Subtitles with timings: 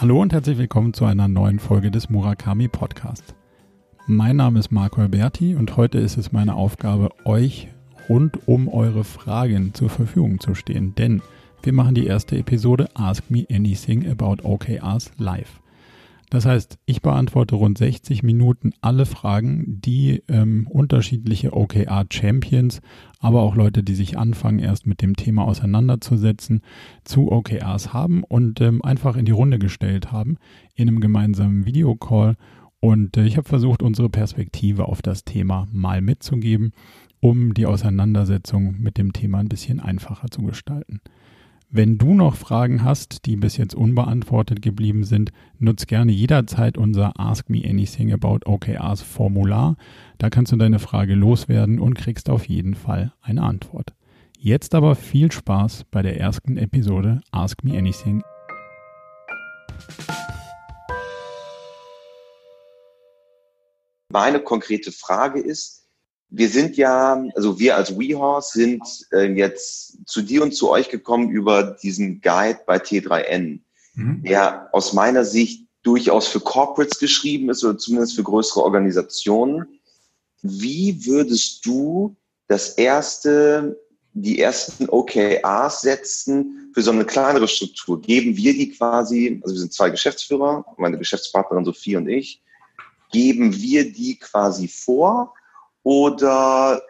[0.00, 3.34] Hallo und herzlich willkommen zu einer neuen Folge des Murakami Podcast.
[4.06, 7.68] Mein Name ist Marco Alberti und heute ist es meine Aufgabe, euch
[8.08, 11.20] rund um eure Fragen zur Verfügung zu stehen, denn
[11.62, 15.60] wir machen die erste Episode Ask Me Anything About OKRs live.
[16.30, 22.80] Das heißt, ich beantworte rund 60 Minuten alle Fragen, die ähm, unterschiedliche OKR-Champions,
[23.18, 26.62] aber auch Leute, die sich anfangen, erst mit dem Thema auseinanderzusetzen,
[27.02, 30.36] zu OKRs haben und ähm, einfach in die Runde gestellt haben
[30.76, 32.36] in einem gemeinsamen Videocall.
[32.78, 36.70] Und äh, ich habe versucht, unsere Perspektive auf das Thema mal mitzugeben,
[37.18, 41.00] um die Auseinandersetzung mit dem Thema ein bisschen einfacher zu gestalten.
[41.72, 47.12] Wenn du noch Fragen hast, die bis jetzt unbeantwortet geblieben sind, nutz gerne jederzeit unser
[47.20, 49.76] Ask Me Anything About OKRs Formular.
[50.18, 53.94] Da kannst du deine Frage loswerden und kriegst auf jeden Fall eine Antwort.
[54.36, 58.24] Jetzt aber viel Spaß bei der ersten Episode Ask Me Anything.
[64.12, 65.79] Meine konkrete Frage ist,
[66.30, 70.88] wir sind ja, also wir als WeHorse sind äh, jetzt zu dir und zu euch
[70.88, 73.60] gekommen über diesen Guide bei T3N,
[73.94, 74.22] mhm.
[74.22, 79.80] der aus meiner Sicht durchaus für Corporates geschrieben ist oder zumindest für größere Organisationen.
[80.42, 83.80] Wie würdest du das erste,
[84.12, 88.00] die ersten OKRs setzen für so eine kleinere Struktur?
[88.00, 92.40] Geben wir die quasi, also wir sind zwei Geschäftsführer, meine Geschäftspartnerin Sophie und ich,
[93.10, 95.34] geben wir die quasi vor
[95.82, 96.82] oder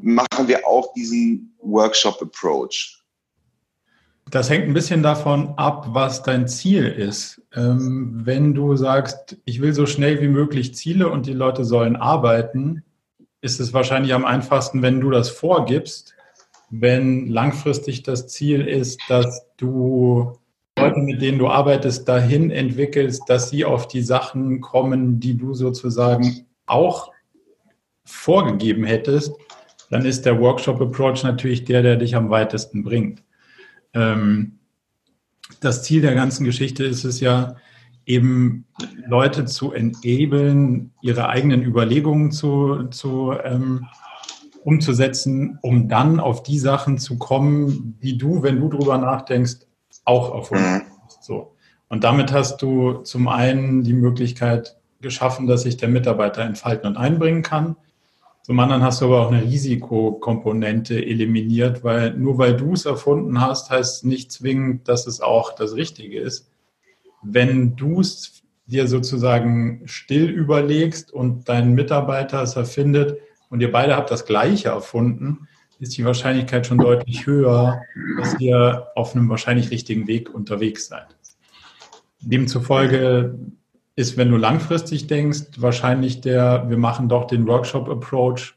[0.00, 2.98] machen wir auch diesen Workshop-Approach?
[4.30, 7.40] Das hängt ein bisschen davon ab, was dein Ziel ist.
[7.54, 11.96] Ähm, wenn du sagst, ich will so schnell wie möglich Ziele und die Leute sollen
[11.96, 12.84] arbeiten,
[13.40, 16.14] ist es wahrscheinlich am einfachsten, wenn du das vorgibst.
[16.70, 20.38] Wenn langfristig das Ziel ist, dass du
[20.78, 25.54] Leute, mit denen du arbeitest, dahin entwickelst, dass sie auf die Sachen kommen, die du
[25.54, 27.12] sozusagen auch
[28.08, 29.32] vorgegeben hättest,
[29.90, 33.22] dann ist der Workshop-Approach natürlich der, der dich am weitesten bringt.
[33.94, 34.58] Ähm,
[35.60, 37.56] das Ziel der ganzen Geschichte ist es ja,
[38.08, 38.64] eben
[39.06, 43.86] Leute zu enablen, ihre eigenen Überlegungen zu, zu ähm,
[44.64, 49.66] umzusetzen, um dann auf die Sachen zu kommen, die du, wenn du drüber nachdenkst,
[50.06, 51.22] auch erfunden hast.
[51.22, 51.54] So.
[51.88, 56.96] Und damit hast du zum einen die Möglichkeit geschaffen, dass sich der Mitarbeiter entfalten und
[56.96, 57.76] einbringen kann.
[58.48, 63.42] Zum anderen hast du aber auch eine Risikokomponente eliminiert, weil nur weil du es erfunden
[63.42, 66.50] hast, heißt nicht zwingend, dass es auch das Richtige ist.
[67.22, 73.18] Wenn du es dir sozusagen still überlegst und dein Mitarbeiter es erfindet
[73.50, 75.46] und ihr beide habt das Gleiche erfunden,
[75.78, 77.82] ist die Wahrscheinlichkeit schon deutlich höher,
[78.16, 81.18] dass ihr auf einem wahrscheinlich richtigen Weg unterwegs seid.
[82.22, 83.38] Demzufolge
[83.98, 88.54] ist, wenn du langfristig denkst, wahrscheinlich der, wir machen doch den Workshop-Approach,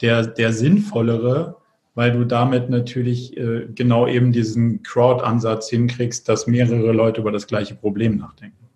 [0.00, 1.56] der, der sinnvollere,
[1.96, 7.48] weil du damit natürlich äh, genau eben diesen Crowd-Ansatz hinkriegst, dass mehrere Leute über das
[7.48, 8.68] gleiche Problem nachdenken.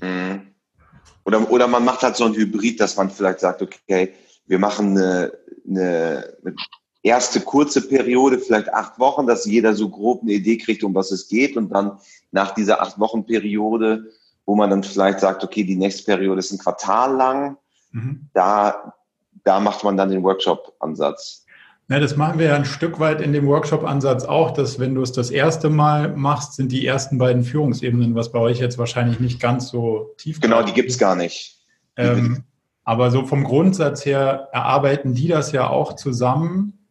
[0.00, 0.42] Mhm.
[1.24, 4.12] Oder, oder man macht halt so ein Hybrid, dass man vielleicht sagt, okay,
[4.46, 5.32] wir machen eine,
[5.68, 6.54] eine, eine
[7.02, 11.10] erste kurze Periode, vielleicht acht Wochen, dass jeder so grob eine Idee kriegt, um was
[11.10, 11.56] es geht.
[11.56, 11.98] Und dann
[12.30, 14.04] nach dieser acht Wochen Periode
[14.46, 17.56] wo man dann vielleicht sagt, okay, die nächste Periode ist ein Quartal lang.
[17.92, 18.28] Mhm.
[18.34, 18.94] Da,
[19.44, 21.44] da macht man dann den Workshop-Ansatz.
[21.88, 25.02] Ja, das machen wir ja ein Stück weit in dem Workshop-Ansatz auch, dass wenn du
[25.02, 29.20] es das erste Mal machst, sind die ersten beiden Führungsebenen, was bei euch jetzt wahrscheinlich
[29.20, 31.60] nicht ganz so tief Genau, die gibt es gar nicht.
[31.96, 32.44] Ähm,
[32.84, 36.88] aber so vom Grundsatz her erarbeiten die das ja auch zusammen,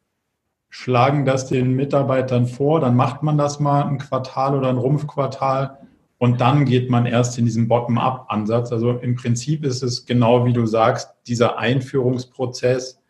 [0.70, 5.80] schlagen das den Mitarbeitern vor, dann macht man das mal ein Quartal oder ein Rumpfquartal
[6.22, 8.72] und dann geht man erst in diesen Bottom-up-Ansatz.
[8.72, 13.02] Also im Prinzip ist es genau wie du sagst, dieser Einführungsprozess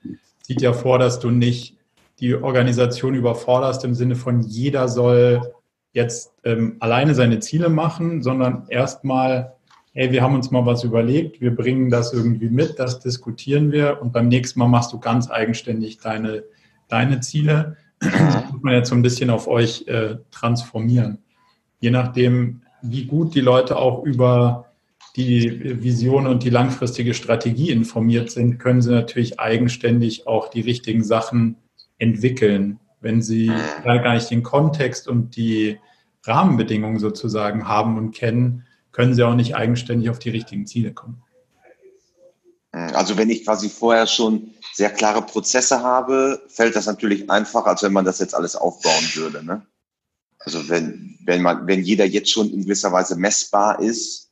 [0.41, 1.77] sieht ja vor, dass du nicht
[2.21, 5.41] die Organisation überforderst im Sinne von jeder soll
[5.91, 9.55] jetzt ähm, alleine seine Ziele machen, sondern erstmal,
[9.91, 14.01] hey, wir haben uns mal was überlegt, wir bringen das irgendwie mit, das diskutieren wir
[14.01, 16.45] und beim nächsten Mal machst du ganz eigenständig deine,
[16.87, 17.75] deine Ziele.
[17.99, 21.17] Das muss man jetzt so ein bisschen auf euch äh, transformieren.
[21.81, 24.71] Je nachdem, wie gut die Leute auch über
[25.15, 31.03] die Vision und die langfristige Strategie informiert sind, können sie natürlich eigenständig auch die richtigen
[31.03, 31.57] Sachen
[31.97, 32.79] entwickeln.
[33.01, 33.51] Wenn sie
[33.83, 35.79] gar nicht den Kontext und die
[36.23, 41.23] Rahmenbedingungen sozusagen haben und kennen, können sie auch nicht eigenständig auf die richtigen Ziele kommen.
[42.71, 47.83] Also wenn ich quasi vorher schon sehr klare Prozesse habe, fällt das natürlich einfacher, als
[47.83, 49.43] wenn man das jetzt alles aufbauen würde.
[49.43, 49.65] Ne?
[50.43, 54.31] Also wenn, wenn man, wenn jeder jetzt schon in gewisser Weise messbar ist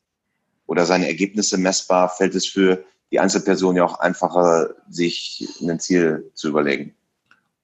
[0.66, 6.32] oder seine Ergebnisse messbar, fällt es für die Einzelperson ja auch einfacher, sich ein Ziel
[6.34, 6.94] zu überlegen.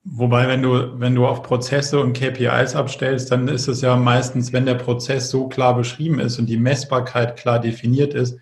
[0.04, 4.54] Wobei, wenn du, wenn du auf Prozesse und KPIs abstellst, dann ist es ja meistens,
[4.54, 8.38] wenn der Prozess so klar beschrieben ist und die Messbarkeit klar definiert ist,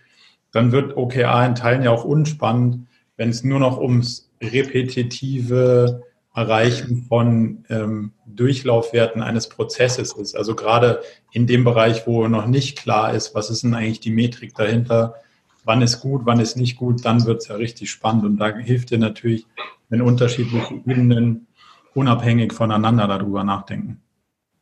[0.52, 6.04] dann wird OKR in Teilen ja auch unspannend, wenn es nur noch ums repetitive
[6.36, 10.36] Erreichen von ähm, Durchlaufwerten eines Prozesses ist.
[10.36, 11.02] Also gerade
[11.32, 15.16] in dem Bereich, wo noch nicht klar ist, was ist denn eigentlich die Metrik dahinter,
[15.64, 18.26] wann ist gut, wann ist nicht gut, dann wird es ja richtig spannend.
[18.26, 19.46] Und da hilft dir natürlich,
[19.90, 21.48] wenn unterschiedliche Ebenen
[21.94, 24.02] unabhängig voneinander darüber nachdenken.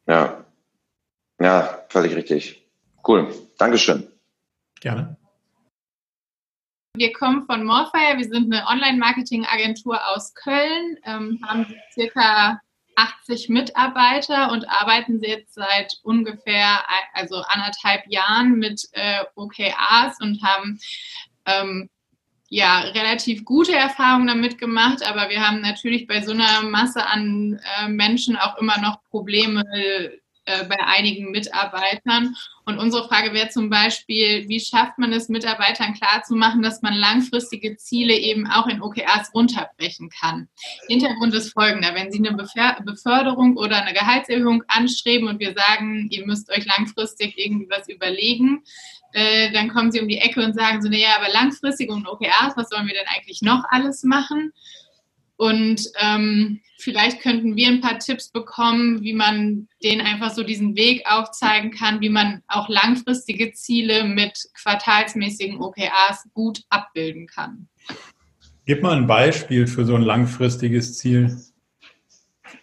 [0.08, 0.44] Ja,
[1.40, 2.68] ja, völlig richtig.
[3.08, 3.28] Cool.
[3.58, 4.08] Dankeschön.
[4.82, 5.16] Gerne.
[6.96, 8.18] Wir kommen von Morfire.
[8.18, 12.60] Wir sind eine Online-Marketing-Agentur aus Köln, ähm, haben circa
[12.96, 16.84] 80 Mitarbeiter und arbeiten jetzt seit ungefähr
[17.14, 20.80] also anderthalb Jahren mit äh, OKRs und haben
[21.46, 21.90] ähm,
[22.50, 27.62] ja, relativ gute Erfahrungen damit gemacht, aber wir haben natürlich bei so einer Masse an
[27.80, 29.64] äh, Menschen auch immer noch Probleme
[30.52, 32.36] äh, bei einigen Mitarbeitern.
[32.66, 37.76] Und unsere Frage wäre zum Beispiel, wie schafft man es, Mitarbeitern klarzumachen, dass man langfristige
[37.78, 40.48] Ziele eben auch in OKRs runterbrechen kann?
[40.88, 41.96] Hintergrund ist folgender.
[41.96, 47.38] Wenn Sie eine Beförderung oder eine Gehaltserhöhung anstreben und wir sagen, ihr müsst euch langfristig
[47.38, 48.64] irgendwas überlegen,
[49.14, 52.56] äh, dann kommen sie um die Ecke und sagen so, naja, aber langfristig und OKRs,
[52.56, 54.54] was sollen wir denn eigentlich noch alles machen?
[55.42, 60.76] Und ähm, vielleicht könnten wir ein paar Tipps bekommen, wie man denen einfach so diesen
[60.76, 67.68] Weg aufzeigen kann, wie man auch langfristige Ziele mit quartalsmäßigen OKRs gut abbilden kann.
[68.68, 71.36] Gib mal ein Beispiel für so ein langfristiges Ziel.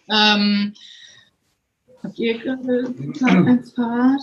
[0.09, 0.73] Ähm,
[2.01, 4.21] habt ihr gerade ein Fahrrad?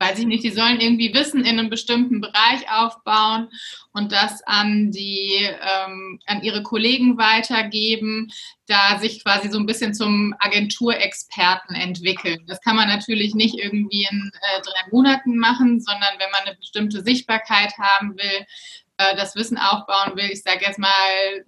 [0.00, 3.48] Weiß ich nicht, die sollen irgendwie Wissen in einem bestimmten Bereich aufbauen
[3.92, 8.32] und das an die, ähm, an ihre Kollegen weitergeben,
[8.66, 12.44] da sich quasi so ein bisschen zum Agenturexperten entwickeln.
[12.48, 16.56] Das kann man natürlich nicht irgendwie in äh, drei Monaten machen, sondern wenn man eine
[16.56, 18.46] bestimmte Sichtbarkeit haben will,
[18.96, 21.44] äh, das Wissen aufbauen will, ich sage jetzt mal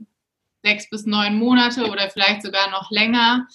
[0.62, 3.48] sechs bis neun Monate oder vielleicht sogar noch länger.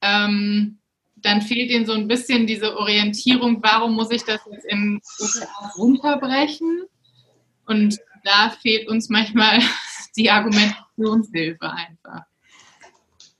[0.00, 0.79] Ähm,
[1.22, 5.00] dann fehlt ihnen so ein bisschen diese Orientierung, warum muss ich das jetzt in
[5.76, 6.82] runterbrechen?
[7.66, 9.58] Und da fehlt uns manchmal
[10.16, 12.24] die Argumentationshilfe einfach.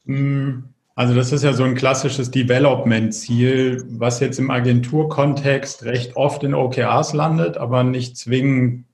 [0.06, 6.44] Hm, also das ist ja so ein klassisches Development-Ziel, was jetzt im Agenturkontext recht oft
[6.44, 8.84] in OKRs landet, aber nicht zwingend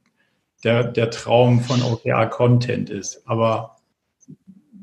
[0.65, 3.23] der, der Traum von OKR-Content ist.
[3.27, 3.77] Aber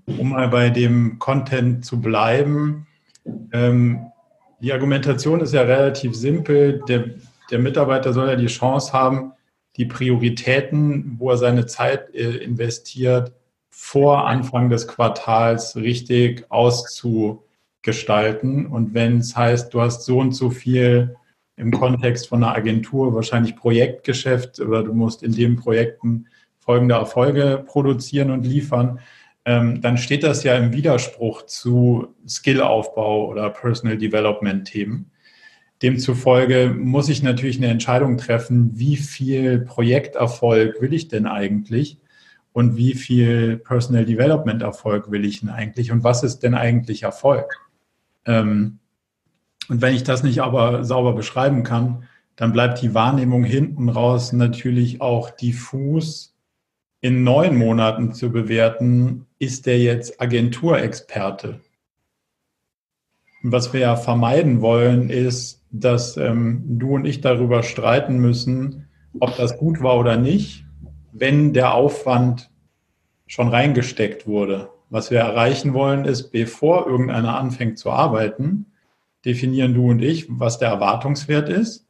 [0.05, 2.87] um mal bei dem Content zu bleiben,
[3.51, 4.07] ähm,
[4.59, 6.81] die Argumentation ist ja relativ simpel.
[6.87, 7.11] Der,
[7.51, 9.33] der, Mitarbeiter soll ja die Chance haben,
[9.75, 13.33] die Prioritäten, wo er seine Zeit äh, investiert,
[13.69, 18.67] vor Anfang des Quartals richtig auszugestalten.
[18.67, 21.15] Und wenn es heißt, du hast so und so viel
[21.55, 26.27] im Kontext von einer Agentur, wahrscheinlich Projektgeschäft oder du musst in den Projekten
[26.59, 28.99] folgende Erfolge produzieren und liefern,
[29.45, 35.11] ähm, dann steht das ja im Widerspruch zu Skillaufbau oder Personal Development Themen.
[35.81, 41.97] Demzufolge muss ich natürlich eine Entscheidung treffen, wie viel Projekterfolg will ich denn eigentlich
[42.53, 47.03] und wie viel Personal Development Erfolg will ich denn eigentlich und was ist denn eigentlich
[47.03, 47.69] Erfolg?
[48.25, 48.79] Ähm,
[49.67, 54.31] und wenn ich das nicht aber sauber beschreiben kann, dann bleibt die Wahrnehmung hinten raus
[54.31, 56.32] natürlich auch diffus
[57.03, 61.59] in neun Monaten zu bewerten, ist der jetzt Agenturexperte?
[63.43, 68.87] Was wir ja vermeiden wollen, ist, dass ähm, du und ich darüber streiten müssen,
[69.19, 70.63] ob das gut war oder nicht,
[71.11, 72.49] wenn der Aufwand
[73.27, 74.69] schon reingesteckt wurde.
[74.89, 78.67] Was wir erreichen wollen, ist, bevor irgendeiner anfängt zu arbeiten,
[79.25, 81.85] definieren du und ich, was der Erwartungswert ist.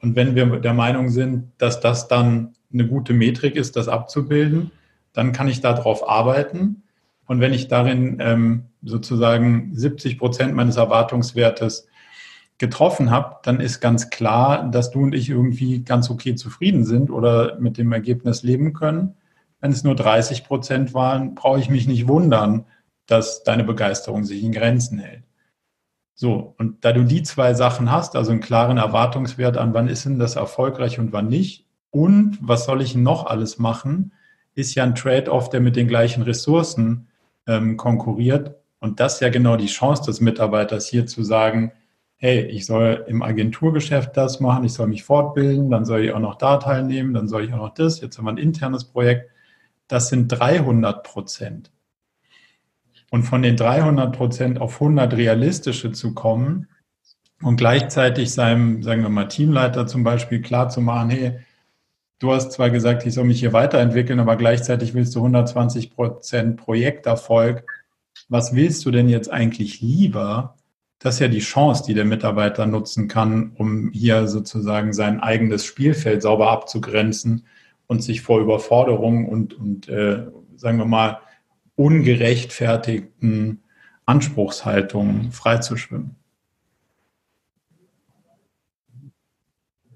[0.00, 4.70] Und wenn wir der Meinung sind, dass das dann eine gute Metrik ist, das abzubilden,
[5.12, 6.82] dann kann ich darauf arbeiten.
[7.26, 11.86] Und wenn ich darin ähm, sozusagen 70 Prozent meines Erwartungswertes
[12.58, 17.10] getroffen habe, dann ist ganz klar, dass du und ich irgendwie ganz okay zufrieden sind
[17.10, 19.14] oder mit dem Ergebnis leben können.
[19.60, 22.66] Wenn es nur 30 Prozent waren, brauche ich mich nicht wundern,
[23.06, 25.24] dass deine Begeisterung sich in Grenzen hält.
[26.14, 30.04] So, und da du die zwei Sachen hast, also einen klaren Erwartungswert an, wann ist
[30.04, 31.63] denn das erfolgreich und wann nicht,
[31.94, 34.12] und was soll ich noch alles machen,
[34.56, 37.06] ist ja ein Trade-off, der mit den gleichen Ressourcen
[37.46, 38.56] ähm, konkurriert.
[38.80, 41.70] Und das ist ja genau die Chance des Mitarbeiters hier zu sagen,
[42.16, 46.18] hey, ich soll im Agenturgeschäft das machen, ich soll mich fortbilden, dann soll ich auch
[46.18, 49.30] noch da teilnehmen, dann soll ich auch noch das, jetzt haben wir ein internes Projekt.
[49.86, 51.70] Das sind 300 Prozent.
[53.10, 56.66] Und von den 300 Prozent auf 100 realistische zu kommen
[57.40, 61.38] und gleichzeitig seinem, sagen wir mal, Teamleiter zum Beispiel klar zu machen, hey,
[62.18, 66.56] du hast zwar gesagt, ich soll mich hier weiterentwickeln, aber gleichzeitig willst du 120 Prozent
[66.56, 67.64] Projekterfolg.
[68.28, 70.56] Was willst du denn jetzt eigentlich lieber?
[70.98, 75.64] Das ist ja die Chance, die der Mitarbeiter nutzen kann, um hier sozusagen sein eigenes
[75.64, 77.46] Spielfeld sauber abzugrenzen
[77.86, 81.20] und sich vor Überforderungen und, und äh, sagen wir mal,
[81.76, 83.62] ungerechtfertigten
[84.06, 86.16] Anspruchshaltungen freizuschwimmen.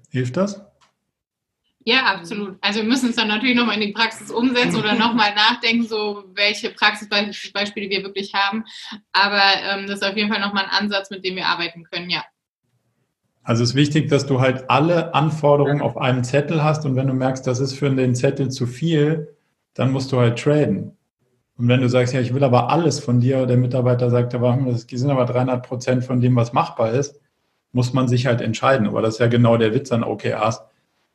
[0.09, 0.68] Hilft das?
[1.85, 2.57] Ja, absolut.
[2.61, 6.25] Also wir müssen es dann natürlich nochmal in die Praxis umsetzen oder nochmal nachdenken, so
[6.33, 8.65] welche Praxisbeispiele wir wirklich haben.
[9.13, 12.09] Aber ähm, das ist auf jeden Fall nochmal ein Ansatz, mit dem wir arbeiten können,
[12.09, 12.23] ja.
[13.43, 17.07] Also es ist wichtig, dass du halt alle Anforderungen auf einem Zettel hast und wenn
[17.07, 19.35] du merkst, das ist für den Zettel zu viel,
[19.73, 20.95] dann musst du halt traden.
[21.57, 24.57] Und wenn du sagst, ja, ich will aber alles von dir, der Mitarbeiter sagt, aber
[24.65, 27.19] das sind aber 300 Prozent von dem, was machbar ist,
[27.71, 28.87] muss man sich halt entscheiden.
[28.87, 30.61] Aber das ist ja genau der Witz an OKRs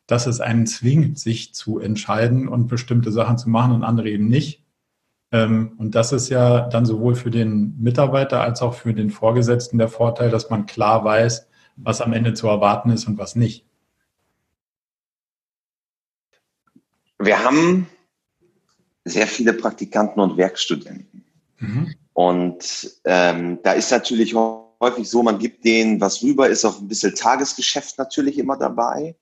[0.06, 4.28] dass es einen zwingt, sich zu entscheiden und bestimmte Sachen zu machen und andere eben
[4.28, 4.62] nicht.
[5.32, 9.78] Ähm, und das ist ja dann sowohl für den Mitarbeiter als auch für den Vorgesetzten
[9.78, 13.66] der Vorteil, dass man klar weiß, was am Ende zu erwarten ist und was nicht.
[17.18, 17.88] Wir haben
[19.04, 21.24] sehr viele Praktikanten und Werkstudenten.
[21.58, 21.94] Mhm.
[22.12, 26.88] Und ähm, da ist natürlich häufig so, man gibt denen was rüber, ist auch ein
[26.88, 29.16] bisschen Tagesgeschäft natürlich immer dabei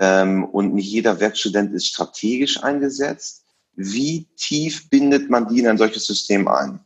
[0.00, 3.44] ähm, und nicht jeder Werkstudent ist strategisch eingesetzt.
[3.74, 6.80] Wie tief bindet man die in ein solches System ein?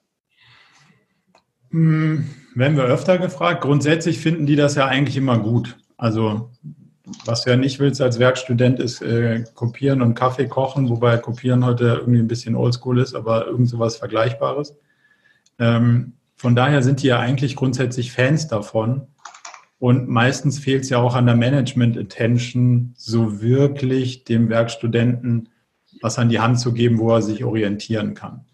[1.71, 3.63] Hm, werden wir öfter gefragt.
[3.63, 5.77] Grundsätzlich finden die das ja eigentlich immer gut.
[5.97, 6.51] Also
[7.25, 11.65] was du ja nicht willst als Werkstudent ist äh, kopieren und Kaffee kochen, wobei kopieren
[11.65, 14.77] heute irgendwie ein bisschen oldschool ist, aber irgend sowas Vergleichbares.
[15.59, 19.09] Ähm, von daher sind die ja eigentlich grundsätzlich Fans davon.
[19.83, 25.49] Und meistens fehlt es ja auch an der Management-Attention, so wirklich dem Werkstudenten
[26.01, 28.45] was an die Hand zu geben, wo er sich orientieren kann.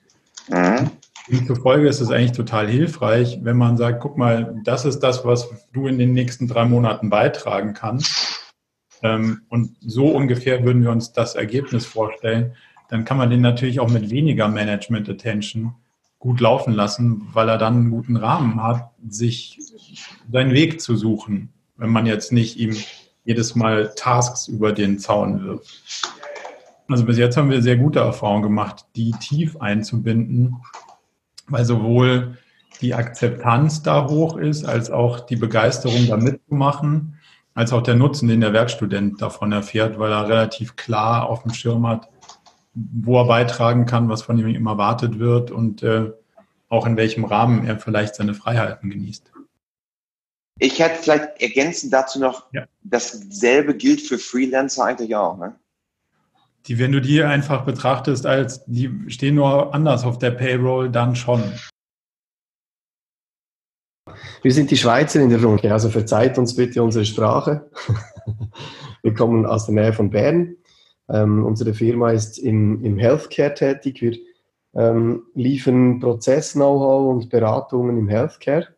[0.49, 1.47] Mhm.
[1.47, 5.51] Zufolge ist es eigentlich total hilfreich, wenn man sagt, guck mal, das ist das, was
[5.75, 8.55] du in den nächsten drei Monaten beitragen kannst.
[9.03, 12.55] Ähm, und so ungefähr würden wir uns das Ergebnis vorstellen.
[12.89, 15.75] Dann kann man den natürlich auch mit weniger Management Attention
[16.19, 19.59] gut laufen lassen, weil er dann einen guten Rahmen hat, sich
[20.31, 22.77] seinen Weg zu suchen, wenn man jetzt nicht ihm
[23.25, 26.09] jedes Mal Tasks über den Zaun wirft.
[26.89, 30.57] Also bis jetzt haben wir sehr gute Erfahrungen gemacht, die tief einzubinden,
[31.47, 32.39] weil sowohl
[32.81, 37.19] die Akzeptanz da hoch ist, als auch die Begeisterung da mitzumachen,
[37.55, 41.53] als auch der Nutzen, den der Werkstudent davon erfährt, weil er relativ klar auf dem
[41.53, 42.09] Schirm hat,
[42.75, 46.13] wo er beitragen kann, was von ihm immer erwartet wird und äh,
[46.69, 49.33] auch in welchem Rahmen er vielleicht seine Freiheiten genießt.
[50.59, 52.67] Ich hätte vielleicht ergänzend dazu noch, ja.
[52.83, 55.39] dasselbe gilt für Freelancer eigentlich auch.
[55.39, 55.55] Ne?
[56.67, 61.15] Die, wenn du die einfach betrachtest, als die stehen nur anders auf der Payroll, dann
[61.15, 61.43] schon.
[64.43, 67.71] Wir sind die Schweizer in der Runde, also verzeiht uns bitte unsere Sprache.
[69.03, 70.57] Wir kommen aus der Nähe von Bern.
[71.09, 74.03] Ähm, unsere Firma ist im, im Healthcare tätig.
[74.03, 74.19] Wir
[74.75, 78.69] ähm, liefern Prozess-Know-how und Beratungen im Healthcare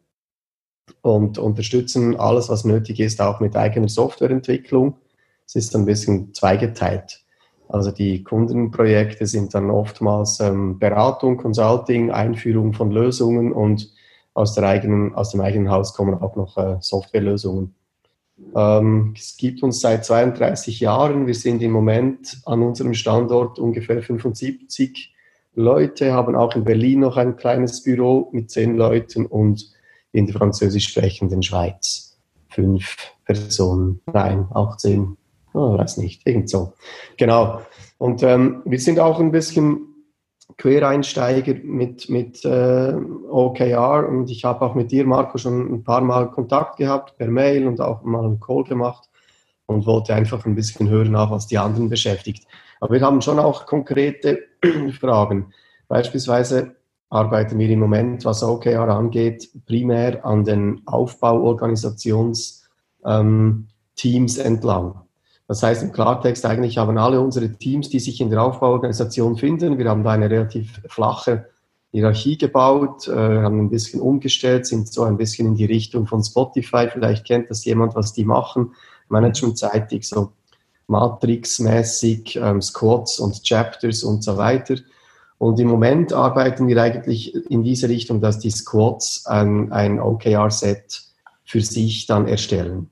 [1.02, 4.96] und unterstützen alles, was nötig ist, auch mit eigener Softwareentwicklung.
[5.46, 7.20] Es ist ein bisschen zweigeteilt.
[7.68, 13.90] Also die Kundenprojekte sind dann oftmals ähm, Beratung, Consulting, Einführung von Lösungen und
[14.34, 17.74] aus, der eigenen, aus dem eigenen Haus kommen auch noch äh, Softwarelösungen.
[18.54, 21.26] Ähm, es gibt uns seit 32 Jahren.
[21.26, 25.14] Wir sind im Moment an unserem Standort ungefähr 75
[25.54, 29.72] Leute, haben auch in Berlin noch ein kleines Büro mit zehn Leuten und
[30.12, 32.10] in der französisch sprechenden Schweiz
[32.50, 35.16] fünf Personen, nein, 18,
[35.54, 36.74] oh, weiß nicht, irgend so.
[37.16, 37.62] Genau.
[37.98, 39.86] Und ähm, wir sind auch ein bisschen
[40.56, 42.92] Quereinsteiger mit, mit äh,
[43.30, 47.28] OKR und ich habe auch mit dir, Marco, schon ein paar Mal Kontakt gehabt per
[47.28, 49.08] Mail und auch mal einen Call gemacht
[49.66, 52.46] und wollte einfach ein bisschen hören, auch was die anderen beschäftigt.
[52.80, 54.40] Aber wir haben schon auch konkrete
[55.00, 55.52] Fragen.
[55.88, 56.76] Beispielsweise
[57.10, 62.62] arbeiten wir im Moment, was OKR angeht, primär an den Aufbauorganisationsteams
[63.04, 63.66] ähm,
[64.38, 64.94] entlang.
[65.48, 69.78] Das heißt im Klartext, eigentlich haben alle unsere Teams, die sich in der Aufbauorganisation finden,
[69.78, 71.46] wir haben da eine relativ flache
[71.92, 76.22] Hierarchie gebaut, äh, haben ein bisschen umgestellt, sind so ein bisschen in die Richtung von
[76.22, 76.88] Spotify.
[76.88, 78.74] Vielleicht kennt das jemand, was die machen.
[79.08, 80.30] Managementseitig so
[80.86, 84.76] Matrix-mäßig, ähm, Squads und Chapters und so weiter.
[85.40, 91.00] Und im Moment arbeiten wir eigentlich in diese Richtung, dass die Squads ein, ein OKR-Set
[91.46, 92.90] für sich dann erstellen.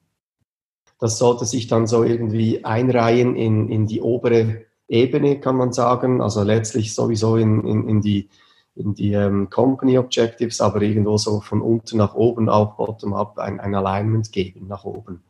[0.98, 6.22] Das sollte sich dann so irgendwie einreihen in, in die obere Ebene, kann man sagen.
[6.22, 8.30] Also letztlich sowieso in, in, in die,
[8.76, 13.60] in die ähm, Company Objectives, aber irgendwo so von unten nach oben, auch bottom-up, ein,
[13.60, 15.22] ein Alignment geben nach oben.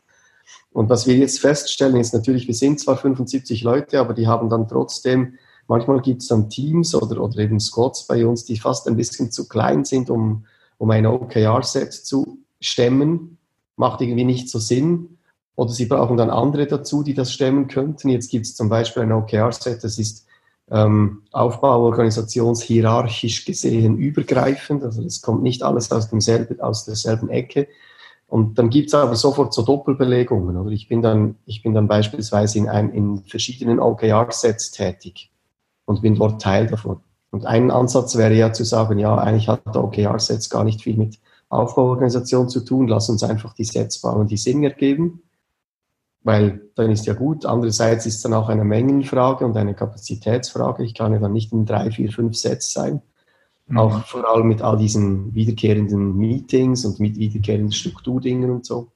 [0.71, 4.49] Und was wir jetzt feststellen, ist natürlich, wir sind zwar 75 Leute, aber die haben
[4.49, 5.35] dann trotzdem
[5.69, 9.31] Manchmal gibt es dann Teams oder, oder eben Squads bei uns, die fast ein bisschen
[9.31, 10.47] zu klein sind, um,
[10.79, 13.37] um ein OKR-Set zu stemmen.
[13.77, 15.19] Macht irgendwie nicht so Sinn.
[15.57, 18.09] Oder sie brauchen dann andere dazu, die das stemmen könnten.
[18.09, 20.27] Jetzt gibt es zum Beispiel ein OKR-Set, das ist
[20.71, 24.83] ähm, Aufbau organisationshierarchisch gesehen übergreifend.
[24.83, 27.69] Also das kommt nicht alles aus, demselben, aus derselben Ecke.
[28.27, 30.57] Und dann gibt es aber sofort so Doppelbelegungen.
[30.57, 35.31] Oder ich bin dann, ich bin dann beispielsweise in, ein, in verschiedenen OKR-Sets tätig
[35.89, 37.01] und bin dort Teil davon.
[37.31, 40.99] Und ein Ansatz wäre ja zu sagen, ja, eigentlich hat der OKR-Sets gar nicht viel
[40.99, 41.19] mit
[41.49, 45.23] Aufbauorganisation zu tun, lass uns einfach die Sets bauen, die Sinn ergeben,
[46.23, 47.47] weil dann ist ja gut.
[47.47, 50.85] Andererseits ist dann auch eine Mengenfrage und eine Kapazitätsfrage.
[50.85, 53.01] Ich kann ja dann nicht in drei, vier, fünf Sets sein.
[53.67, 53.79] Mhm.
[53.79, 58.89] Auch vor allem mit all diesen wiederkehrenden Meetings und mit wiederkehrenden Strukturdingen und so.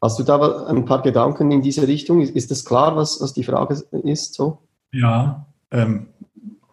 [0.00, 2.22] Hast du da ein paar Gedanken in diese Richtung?
[2.22, 4.32] Ist das klar, was, was die Frage ist?
[4.32, 4.58] So?
[4.92, 5.46] Ja,
[5.76, 6.08] ähm,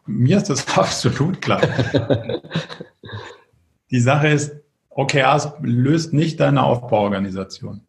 [0.06, 1.62] mir ist das absolut klar.
[3.92, 4.56] Die Sache ist,
[4.90, 7.82] OKRs löst nicht deine Aufbauorganisation.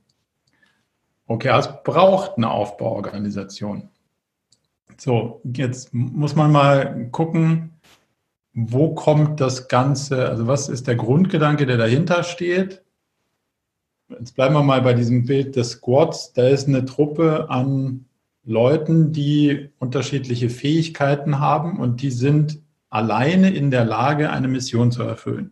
[1.26, 3.88] OKRs braucht eine Aufbauorganisation.
[4.96, 7.74] So, jetzt muss man mal gucken,
[8.52, 12.82] wo kommt das Ganze, also was ist der Grundgedanke, der dahinter steht?
[14.08, 16.32] Jetzt bleiben wir mal bei diesem Bild des Squads.
[16.34, 18.04] Da ist eine Truppe an
[18.44, 25.02] Leuten, die unterschiedliche Fähigkeiten haben und die sind alleine in der Lage, eine Mission zu
[25.02, 25.50] erfüllen.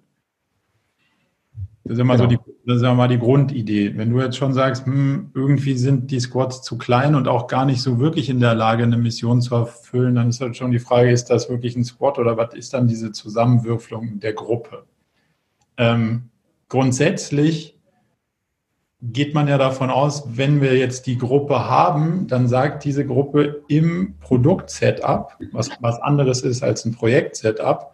[1.84, 2.30] Das ist immer genau.
[2.30, 3.96] so die, das ist immer die Grundidee.
[3.96, 7.64] Wenn du jetzt schon sagst, hm, irgendwie sind die Squads zu klein und auch gar
[7.64, 10.78] nicht so wirklich in der Lage, eine Mission zu erfüllen, dann ist halt schon die
[10.78, 14.84] Frage, ist das wirklich ein Squad oder was ist dann diese Zusammenwürfelung der Gruppe?
[15.76, 16.28] Ähm,
[16.68, 17.76] grundsätzlich
[19.02, 23.62] geht man ja davon aus, wenn wir jetzt die Gruppe haben, dann sagt diese Gruppe
[23.66, 27.92] im Produkt-Setup, was was anderes ist als ein Projekt-Setup,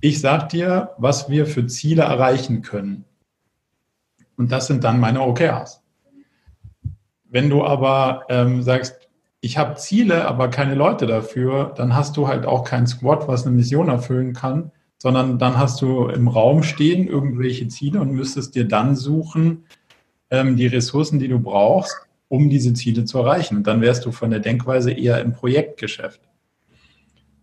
[0.00, 3.04] ich sage dir, was wir für Ziele erreichen können.
[4.36, 5.82] Und das sind dann meine OKRs.
[7.24, 9.08] Wenn du aber ähm, sagst,
[9.40, 13.46] ich habe Ziele, aber keine Leute dafür, dann hast du halt auch kein Squad, was
[13.46, 18.54] eine Mission erfüllen kann, sondern dann hast du im Raum stehen irgendwelche Ziele und müsstest
[18.54, 19.64] dir dann suchen,
[20.30, 21.94] ähm, die Ressourcen, die du brauchst,
[22.28, 23.56] um diese Ziele zu erreichen.
[23.58, 26.20] Und dann wärst du von der Denkweise eher im Projektgeschäft.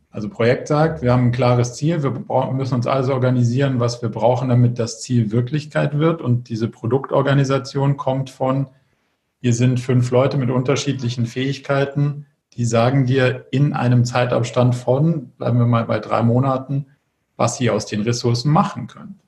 [0.09, 2.11] Also Projekt sagt, wir haben ein klares Ziel, wir
[2.51, 6.21] müssen uns alles organisieren, was wir brauchen, damit das Ziel Wirklichkeit wird.
[6.21, 8.67] Und diese Produktorganisation kommt von,
[9.39, 15.59] hier sind fünf Leute mit unterschiedlichen Fähigkeiten, die sagen dir in einem Zeitabstand von, bleiben
[15.59, 16.87] wir mal bei drei Monaten,
[17.37, 19.19] was sie aus den Ressourcen machen können.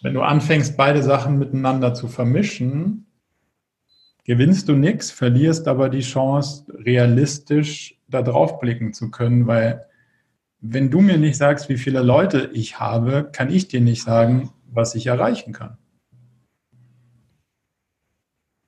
[0.00, 3.06] Wenn du anfängst, beide Sachen miteinander zu vermischen,
[4.24, 9.86] gewinnst du nichts, verlierst aber die Chance, realistisch da drauf blicken zu können, weil
[10.60, 14.50] wenn du mir nicht sagst, wie viele Leute ich habe, kann ich dir nicht sagen,
[14.70, 15.78] was ich erreichen kann.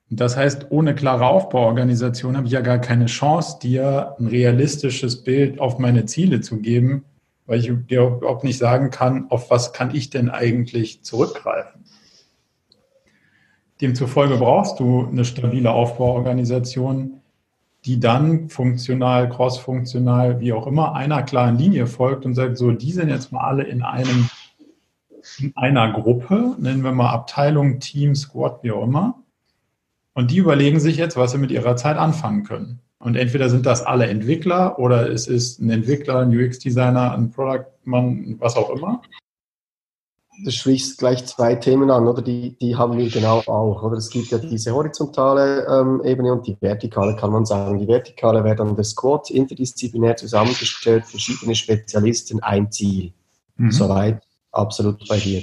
[0.08, 5.60] Das heißt, ohne klare Aufbauorganisation habe ich ja gar keine Chance, dir ein realistisches Bild
[5.60, 7.04] auf meine Ziele zu geben,
[7.50, 11.84] weil ich dir überhaupt nicht sagen kann, auf was kann ich denn eigentlich zurückgreifen.
[13.80, 17.22] Demzufolge brauchst du eine stabile Aufbauorganisation,
[17.84, 22.92] die dann funktional, crossfunktional, wie auch immer, einer klaren Linie folgt und sagt, so, die
[22.92, 24.30] sind jetzt mal alle in einem,
[25.40, 29.24] in einer Gruppe, nennen wir mal Abteilung, Team, Squad, wie auch immer.
[30.14, 32.78] Und die überlegen sich jetzt, was sie mit ihrer Zeit anfangen können.
[33.00, 38.36] Und entweder sind das alle Entwickler oder es ist ein Entwickler, ein UX-Designer, ein Product-Mann,
[38.38, 39.00] was auch immer.
[40.44, 42.20] Du sprichst gleich zwei Themen an, oder?
[42.20, 43.96] Die, die haben wir genau auch, oder?
[43.96, 47.78] Es gibt ja diese horizontale ähm, Ebene und die vertikale, kann man sagen.
[47.78, 53.12] Die vertikale wäre dann das Squad, interdisziplinär zusammengestellt, verschiedene Spezialisten, ein Ziel.
[53.56, 53.70] Mhm.
[53.70, 55.42] Soweit absolut bei dir.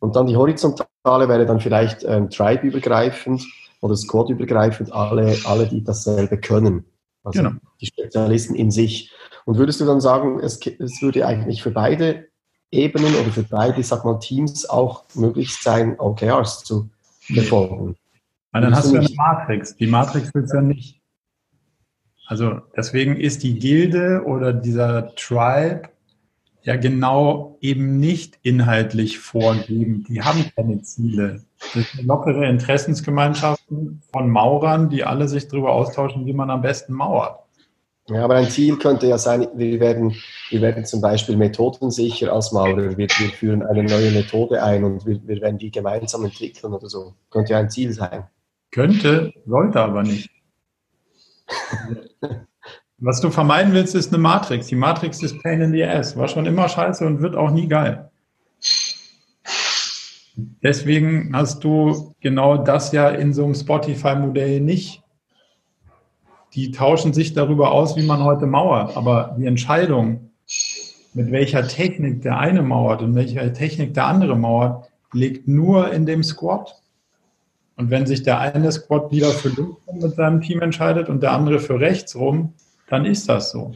[0.00, 3.44] Und dann die horizontale wäre dann vielleicht ähm, tribe-übergreifend
[3.82, 6.84] oder squad-übergreifend alle, alle, die dasselbe können.
[7.24, 7.56] Also genau.
[7.80, 9.12] die Spezialisten in sich.
[9.44, 12.28] Und würdest du dann sagen, es, es würde eigentlich für beide
[12.70, 16.88] Ebenen oder für beide, ich sag mal, Teams auch möglich sein, OKRs zu
[17.28, 17.96] befolgen.
[18.52, 19.76] Weil dann hast du eine Matrix.
[19.76, 21.00] Die Matrix willst du ja nicht.
[22.26, 25.88] Also deswegen ist die Gilde oder dieser Tribe
[26.62, 30.04] ja genau eben nicht inhaltlich vorgeben.
[30.08, 31.42] Die haben keine Ziele.
[31.74, 36.92] Das sind lockere Interessensgemeinschaften von Maurern, die alle sich darüber austauschen, wie man am besten
[36.92, 37.38] mauert.
[38.08, 40.14] Ja, aber ein Ziel könnte ja sein, wir werden,
[40.50, 45.06] wir werden zum Beispiel methodensicher als Maurer, wir, wir führen eine neue Methode ein und
[45.06, 47.14] wir, wir werden die gemeinsam entwickeln oder so.
[47.30, 48.24] Könnte ja ein Ziel sein.
[48.72, 50.30] Könnte, sollte aber nicht.
[53.04, 54.68] Was du vermeiden willst, ist eine Matrix.
[54.68, 56.16] Die Matrix ist Pain in the Ass.
[56.16, 58.08] War schon immer scheiße und wird auch nie geil.
[60.62, 65.02] Deswegen hast du genau das ja in so einem Spotify-Modell nicht.
[66.54, 68.96] Die tauschen sich darüber aus, wie man heute mauert.
[68.96, 70.30] Aber die Entscheidung,
[71.12, 76.06] mit welcher Technik der eine mauert und welcher Technik der andere mauert, liegt nur in
[76.06, 76.80] dem Squad.
[77.76, 81.32] Und wenn sich der eine Squad wieder für links mit seinem Team entscheidet und der
[81.32, 82.54] andere für rechts rum,
[82.92, 83.74] dann ist das so.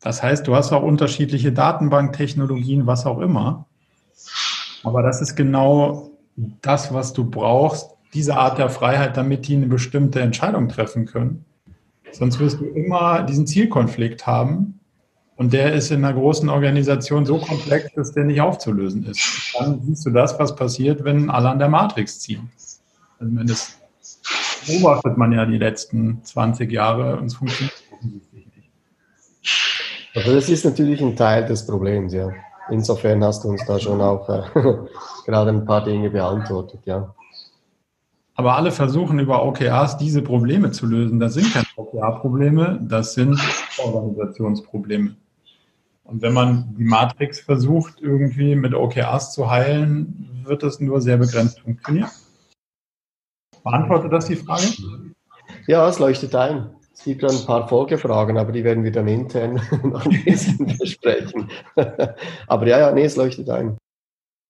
[0.00, 3.66] Das heißt, du hast auch unterschiedliche Datenbanktechnologien, was auch immer.
[4.82, 6.10] Aber das ist genau
[6.60, 11.44] das, was du brauchst, diese Art der Freiheit, damit die eine bestimmte Entscheidung treffen können.
[12.10, 14.80] Sonst wirst du immer diesen Zielkonflikt haben.
[15.36, 19.54] Und der ist in einer großen Organisation so komplex, dass der nicht aufzulösen ist.
[19.56, 22.50] Dann siehst du das, was passiert, wenn alle an der Matrix ziehen.
[23.20, 23.78] Also das
[24.66, 28.70] beobachtet man ja die letzten 20 Jahre und es funktioniert offensichtlich nicht.
[30.14, 32.30] Also das ist natürlich ein Teil des Problems, ja.
[32.70, 34.42] Insofern hast du uns da schon auch äh,
[35.26, 37.14] gerade ein paar Dinge beantwortet, ja.
[38.36, 41.20] Aber alle versuchen über OKRs diese Probleme zu lösen.
[41.20, 43.38] Das sind keine OKR-Probleme, das sind
[43.78, 45.14] Organisationsprobleme.
[46.04, 51.16] Und wenn man die Matrix versucht, irgendwie mit OKRs zu heilen, wird das nur sehr
[51.16, 52.10] begrenzt funktionieren.
[53.62, 54.64] Beantwortet das die Frage?
[55.66, 56.70] Ja, es leuchtet ein.
[56.96, 60.76] Es gibt dann ein paar Folgefragen, aber die werden wir dann intern noch ein bisschen
[60.78, 61.50] besprechen.
[62.46, 63.76] aber ja, ja, nee, es leuchtet ein.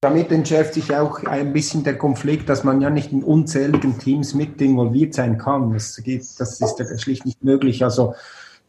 [0.03, 4.35] Damit entschärft sich auch ein bisschen der Konflikt, dass man ja nicht in unzähligen Teams
[4.35, 5.73] mit involviert sein kann.
[5.73, 7.83] Das, geht, das ist schlicht nicht möglich.
[7.83, 8.15] Also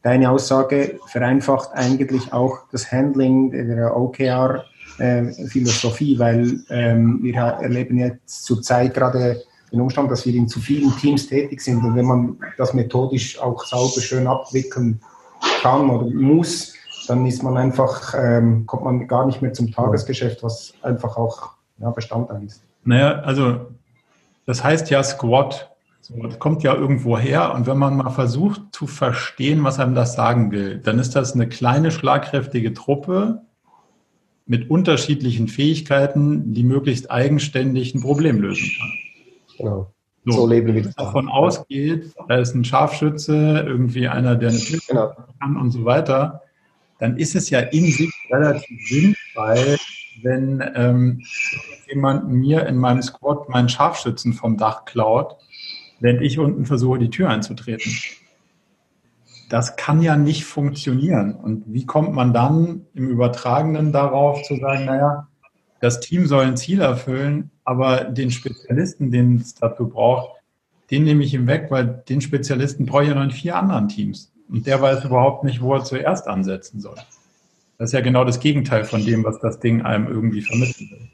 [0.01, 8.45] deine Aussage vereinfacht eigentlich auch das Handling der OKR-Philosophie, äh, weil ähm, wir erleben jetzt
[8.45, 9.43] zurzeit gerade
[9.75, 13.39] den Umstand, dass wir in zu vielen Teams tätig sind und wenn man das methodisch
[13.39, 15.01] auch sauber schön abwickeln
[15.61, 16.73] kann oder muss,
[17.07, 21.51] dann ist man einfach, ähm, kommt man gar nicht mehr zum Tagesgeschäft, was einfach auch
[21.77, 22.63] ja, Bestandteil ist.
[22.83, 23.67] Naja, also
[24.45, 25.71] das heißt ja Squad.
[26.21, 30.13] Das kommt ja irgendwo her und wenn man mal versucht zu verstehen, was einem das
[30.13, 33.41] sagen will, dann ist das eine kleine, schlagkräftige Truppe
[34.45, 39.04] mit unterschiedlichen Fähigkeiten, die möglichst eigenständig ein Problem lösen kann.
[39.57, 39.93] Genau.
[40.25, 40.95] So, so leben wir das.
[40.95, 45.13] Davon ausgeht, da ist ein Scharfschütze, irgendwie einer, der eine Tür genau.
[45.39, 46.41] kann und so weiter,
[46.99, 49.77] dann ist es ja in sich relativ sinnvoll,
[50.23, 51.21] wenn ähm,
[51.87, 55.35] jemand mir in meinem Squad meinen Scharfschützen vom Dach klaut,
[55.99, 57.91] während ich unten versuche, die Tür einzutreten.
[59.49, 61.35] Das kann ja nicht funktionieren.
[61.35, 65.27] Und wie kommt man dann im Übertragenen darauf zu sagen, naja,
[65.81, 70.39] das Team soll ein Ziel erfüllen, aber den Spezialisten, den es dazu braucht,
[70.91, 73.89] den nehme ich ihm weg, weil den Spezialisten brauche ich ja noch in vier anderen
[73.89, 74.31] Teams.
[74.47, 76.95] Und der weiß überhaupt nicht, wo er zuerst ansetzen soll.
[77.77, 81.09] Das ist ja genau das Gegenteil von dem, was das Ding einem irgendwie vermitteln will.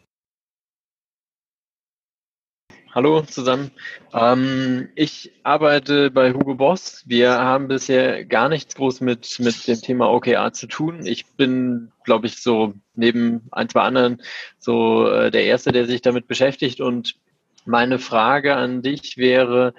[2.93, 3.71] Hallo zusammen.
[4.13, 7.03] Ähm, ich arbeite bei Hugo Boss.
[7.05, 11.05] Wir haben bisher gar nichts groß mit, mit dem Thema OKR zu tun.
[11.05, 14.21] Ich bin, glaube ich, so neben ein, zwei anderen
[14.59, 16.81] so äh, der Erste, der sich damit beschäftigt.
[16.81, 17.15] Und
[17.63, 19.73] meine Frage an dich wäre,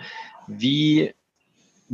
[0.47, 1.13] wie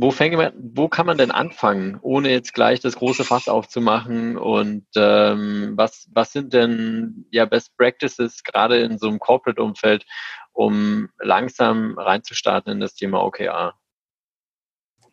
[0.01, 4.37] wo, man, wo kann man denn anfangen, ohne jetzt gleich das große Fass aufzumachen?
[4.37, 10.05] Und ähm, was, was sind denn ja Best Practices gerade in so einem Corporate-Umfeld,
[10.53, 13.73] um langsam reinzustarten in das Thema OKR?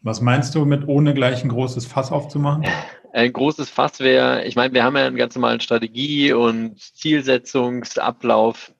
[0.02, 2.64] Was meinst du mit ohne gleich ein großes Fass aufzumachen?
[3.12, 8.74] Ein großes Fass wäre, ich meine, wir haben ja einen ganz normalen Strategie- und Zielsetzungsablauf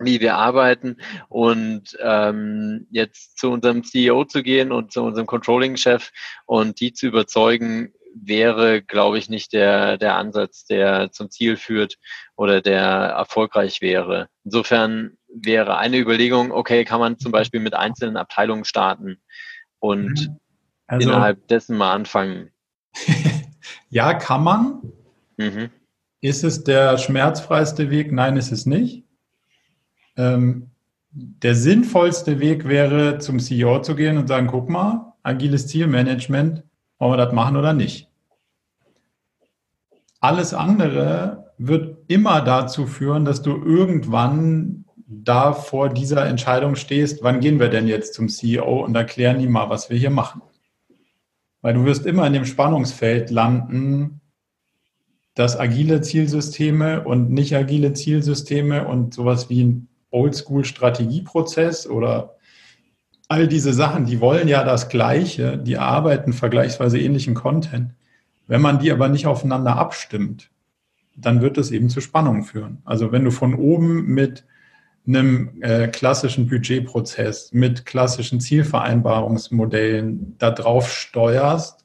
[0.00, 0.96] wie wir arbeiten
[1.28, 6.10] und ähm, jetzt zu unserem CEO zu gehen und zu unserem Controlling-Chef
[6.46, 7.92] und die zu überzeugen,
[8.24, 11.96] wäre, glaube ich, nicht der, der Ansatz, der zum Ziel führt
[12.36, 14.28] oder der erfolgreich wäre.
[14.44, 19.20] Insofern wäre eine Überlegung, okay, kann man zum Beispiel mit einzelnen Abteilungen starten
[19.78, 20.38] und mhm.
[20.86, 22.50] also, innerhalb dessen mal anfangen.
[23.90, 24.92] ja, kann man.
[25.36, 25.70] Mhm.
[26.20, 28.12] Ist es der schmerzfreiste Weg?
[28.12, 29.04] Nein, ist es nicht.
[30.16, 30.70] Ähm,
[31.10, 36.64] der sinnvollste Weg wäre, zum CEO zu gehen und sagen, guck mal, agiles Zielmanagement,
[36.98, 38.07] wollen wir das machen oder nicht?
[40.20, 47.40] Alles andere wird immer dazu führen, dass du irgendwann da vor dieser Entscheidung stehst, wann
[47.40, 50.42] gehen wir denn jetzt zum CEO und erklären ihm mal, was wir hier machen.
[51.62, 54.20] Weil du wirst immer in dem Spannungsfeld landen,
[55.34, 62.36] dass agile Zielsysteme und nicht agile Zielsysteme und sowas wie ein Oldschool-Strategieprozess oder
[63.28, 67.94] all diese Sachen, die wollen ja das Gleiche, die arbeiten vergleichsweise ähnlichen Content.
[68.48, 70.50] Wenn man die aber nicht aufeinander abstimmt,
[71.16, 72.78] dann wird es eben zu Spannungen führen.
[72.84, 74.44] Also wenn du von oben mit
[75.06, 81.84] einem äh, klassischen Budgetprozess, mit klassischen Zielvereinbarungsmodellen da drauf steuerst,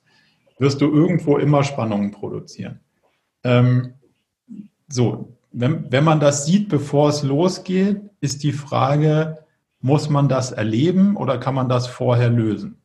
[0.58, 2.80] wirst du irgendwo immer Spannungen produzieren.
[3.44, 3.94] Ähm,
[4.88, 9.40] so, wenn, wenn man das sieht, bevor es losgeht, ist die Frage,
[9.82, 12.83] muss man das erleben oder kann man das vorher lösen?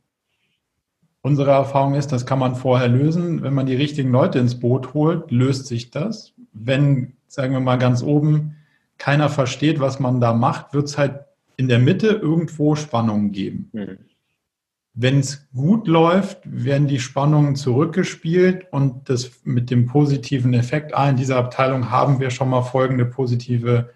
[1.28, 3.42] Unsere Erfahrung ist, das kann man vorher lösen.
[3.42, 6.32] Wenn man die richtigen Leute ins Boot holt, löst sich das.
[6.54, 8.56] Wenn, sagen wir mal ganz oben,
[8.96, 11.20] keiner versteht, was man da macht, wird es halt
[11.58, 13.68] in der Mitte irgendwo Spannungen geben.
[13.74, 13.98] Mhm.
[14.94, 21.10] Wenn es gut läuft, werden die Spannungen zurückgespielt und das mit dem positiven Effekt, ah,
[21.10, 23.90] in dieser Abteilung haben wir schon mal folgende positive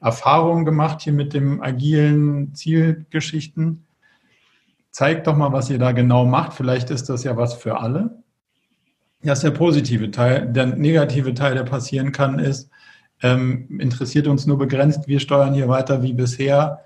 [0.00, 3.84] Erfahrungen gemacht hier mit dem agilen Zielgeschichten.
[4.98, 6.54] Zeigt doch mal, was ihr da genau macht.
[6.54, 8.20] Vielleicht ist das ja was für alle.
[9.22, 10.52] Das ist der positive Teil.
[10.52, 12.68] Der negative Teil, der passieren kann, ist,
[13.22, 16.80] ähm, interessiert uns nur begrenzt, wir steuern hier weiter wie bisher.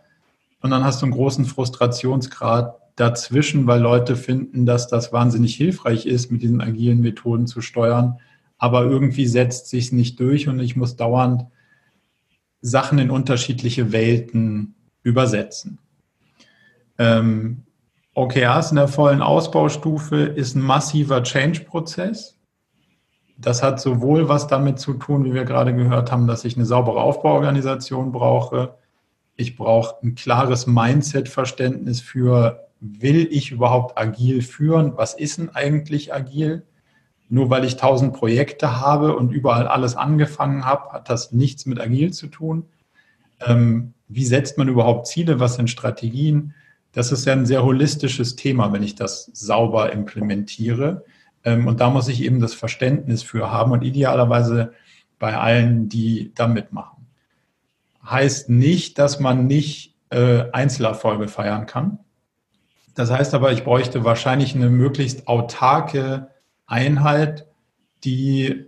[0.61, 6.05] Und dann hast du einen großen Frustrationsgrad dazwischen, weil Leute finden, dass das wahnsinnig hilfreich
[6.05, 8.19] ist, mit diesen agilen Methoden zu steuern.
[8.59, 11.47] Aber irgendwie setzt sich nicht durch und ich muss dauernd
[12.61, 15.79] Sachen in unterschiedliche Welten übersetzen.
[16.99, 17.63] Ähm,
[18.15, 22.39] OKRs in der vollen Ausbaustufe ist ein massiver Change-Prozess.
[23.39, 26.67] Das hat sowohl was damit zu tun, wie wir gerade gehört haben, dass ich eine
[26.67, 28.75] saubere Aufbauorganisation brauche.
[29.35, 34.93] Ich brauche ein klares Mindset-Verständnis für, will ich überhaupt agil führen?
[34.97, 36.67] Was ist denn eigentlich agil?
[37.31, 41.81] Nur weil ich tausend Projekte habe und überall alles angefangen habe, hat das nichts mit
[41.81, 42.67] agil zu tun.
[43.41, 45.41] Ähm, wie setzt man überhaupt Ziele?
[45.41, 46.55] Was sind Strategien?
[46.93, 51.05] Das ist ja ein sehr holistisches Thema, wenn ich das sauber implementiere.
[51.45, 54.73] Ähm, und da muss ich eben das Verständnis für haben und idealerweise
[55.19, 57.07] bei allen, die da mitmachen.
[58.05, 61.99] Heißt nicht, dass man nicht äh, Einzelerfolge feiern kann.
[62.95, 66.29] Das heißt aber, ich bräuchte wahrscheinlich eine möglichst autarke
[66.67, 67.47] Einheit,
[68.05, 68.67] die,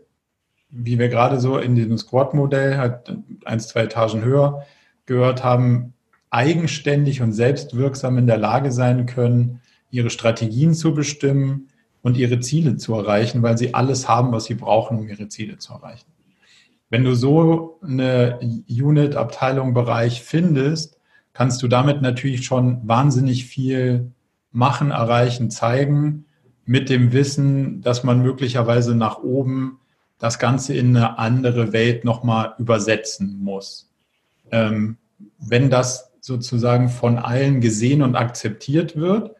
[0.70, 4.64] wie wir gerade so in diesem Squad-Modell, halt eins, zwei Etagen höher
[5.06, 5.93] gehört haben,
[6.34, 11.68] eigenständig und selbstwirksam in der Lage sein können, ihre Strategien zu bestimmen,
[12.04, 15.56] und ihre Ziele zu erreichen, weil sie alles haben, was sie brauchen, um ihre Ziele
[15.56, 16.06] zu erreichen.
[16.90, 21.00] Wenn du so eine Unit, Abteilung, Bereich findest,
[21.32, 24.12] kannst du damit natürlich schon wahnsinnig viel
[24.52, 26.26] machen, erreichen, zeigen,
[26.66, 29.80] mit dem Wissen, dass man möglicherweise nach oben
[30.18, 33.90] das Ganze in eine andere Welt nochmal übersetzen muss.
[34.50, 34.98] Ähm,
[35.38, 39.32] wenn das sozusagen von allen gesehen und akzeptiert wird,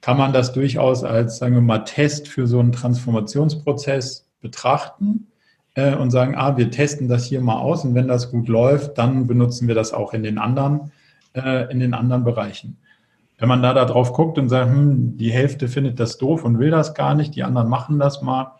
[0.00, 5.26] kann man das durchaus als, sagen wir mal, Test für so einen Transformationsprozess betrachten
[5.74, 8.98] äh, und sagen, ah, wir testen das hier mal aus und wenn das gut läuft,
[8.98, 10.92] dann benutzen wir das auch in den anderen,
[11.34, 12.76] äh, in den anderen Bereichen.
[13.38, 16.60] Wenn man da, da drauf guckt und sagt, hm, die Hälfte findet das doof und
[16.60, 18.52] will das gar nicht, die anderen machen das mal,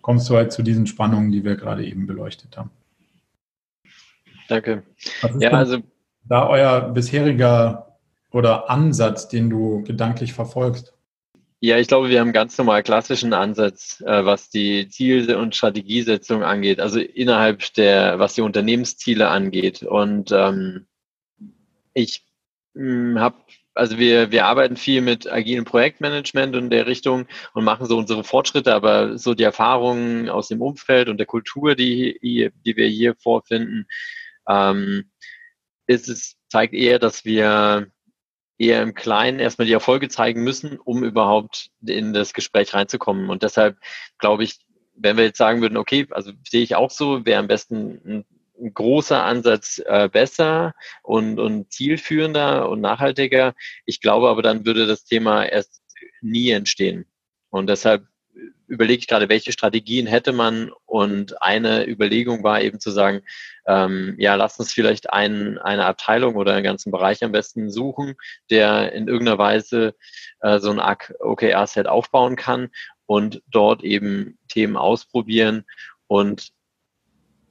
[0.00, 2.70] kommst du halt zu diesen Spannungen, die wir gerade eben beleuchtet haben.
[4.46, 4.84] Danke.
[5.40, 5.78] Ja, also
[6.28, 7.98] da euer bisheriger
[8.32, 10.96] oder Ansatz, den du gedanklich verfolgst?
[11.60, 16.42] Ja, ich glaube, wir haben ganz normal klassischen Ansatz, äh, was die Ziel- und Strategiesetzung
[16.42, 19.82] angeht, also innerhalb der, was die Unternehmensziele angeht.
[19.82, 20.86] Und ähm,
[21.94, 22.26] ich
[22.74, 23.36] hm, habe,
[23.74, 28.22] also wir, wir arbeiten viel mit agilem Projektmanagement in der Richtung und machen so unsere
[28.22, 33.14] Fortschritte, aber so die Erfahrungen aus dem Umfeld und der Kultur, die, die wir hier
[33.16, 33.86] vorfinden,
[34.46, 35.10] ähm,
[35.86, 37.90] ist es, zeigt eher, dass wir
[38.58, 43.28] eher im Kleinen erstmal die Erfolge zeigen müssen, um überhaupt in das Gespräch reinzukommen.
[43.28, 43.78] Und deshalb
[44.18, 44.58] glaube ich,
[44.94, 48.24] wenn wir jetzt sagen würden, okay, also sehe ich auch so, wäre am besten ein,
[48.58, 53.54] ein großer Ansatz äh, besser und, und zielführender und nachhaltiger.
[53.84, 55.82] Ich glaube aber, dann würde das Thema erst
[56.22, 57.04] nie entstehen.
[57.50, 58.06] Und deshalb
[58.68, 63.22] überlege ich gerade, welche Strategien hätte man und eine Überlegung war eben zu sagen,
[63.66, 68.14] ähm, ja, lass uns vielleicht ein, eine Abteilung oder einen ganzen Bereich am besten suchen,
[68.50, 69.94] der in irgendeiner Weise
[70.40, 72.70] äh, so ein OKR-Set aufbauen kann
[73.06, 75.64] und dort eben Themen ausprobieren
[76.06, 76.52] und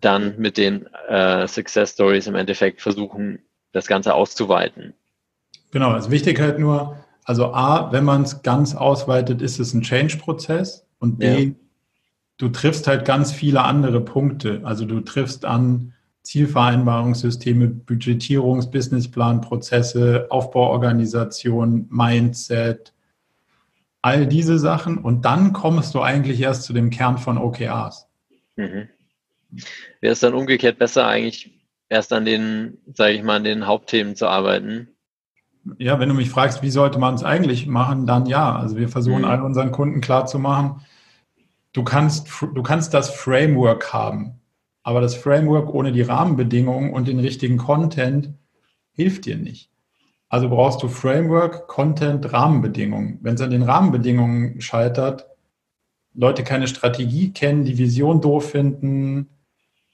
[0.01, 3.39] dann mit den äh, Success Stories im Endeffekt versuchen,
[3.71, 4.93] das Ganze auszuweiten.
[5.71, 9.81] Genau, also wichtig halt nur, also A, wenn man es ganz ausweitet, ist es ein
[9.81, 11.51] Change-Prozess und B, ja.
[12.37, 14.61] du triffst halt ganz viele andere Punkte.
[14.63, 22.93] Also du triffst an Zielvereinbarungssysteme, Budgetierungs-, Businessplan, Prozesse, Aufbauorganisation, Mindset,
[24.01, 28.07] all diese Sachen und dann kommst du eigentlich erst zu dem Kern von OKRs.
[28.55, 28.89] Mhm.
[30.01, 31.51] Wäre es dann umgekehrt besser, eigentlich
[31.89, 34.89] erst an den, sage ich mal, an den Hauptthemen zu arbeiten?
[35.79, 38.55] Ja, wenn du mich fragst, wie sollte man es eigentlich machen, dann ja.
[38.55, 39.25] Also wir versuchen mhm.
[39.25, 40.81] all unseren Kunden klarzumachen,
[41.75, 44.39] du kannst, du kannst das Framework haben,
[44.81, 48.33] aber das Framework ohne die Rahmenbedingungen und den richtigen Content
[48.93, 49.69] hilft dir nicht.
[50.29, 53.19] Also brauchst du Framework, Content, Rahmenbedingungen.
[53.21, 55.27] Wenn es an den Rahmenbedingungen scheitert,
[56.13, 59.29] Leute keine Strategie kennen, die Vision doof finden,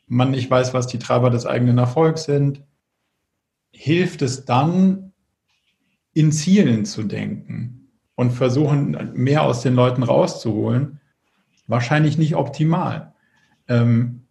[0.06, 2.64] man nicht weiß, was die Treiber des eigenen Erfolgs sind,
[3.72, 5.14] hilft es dann,
[6.14, 11.01] in Zielen zu denken und versuchen, mehr aus den Leuten rauszuholen?
[11.72, 13.14] Wahrscheinlich nicht optimal.
[13.70, 14.24] Ähm,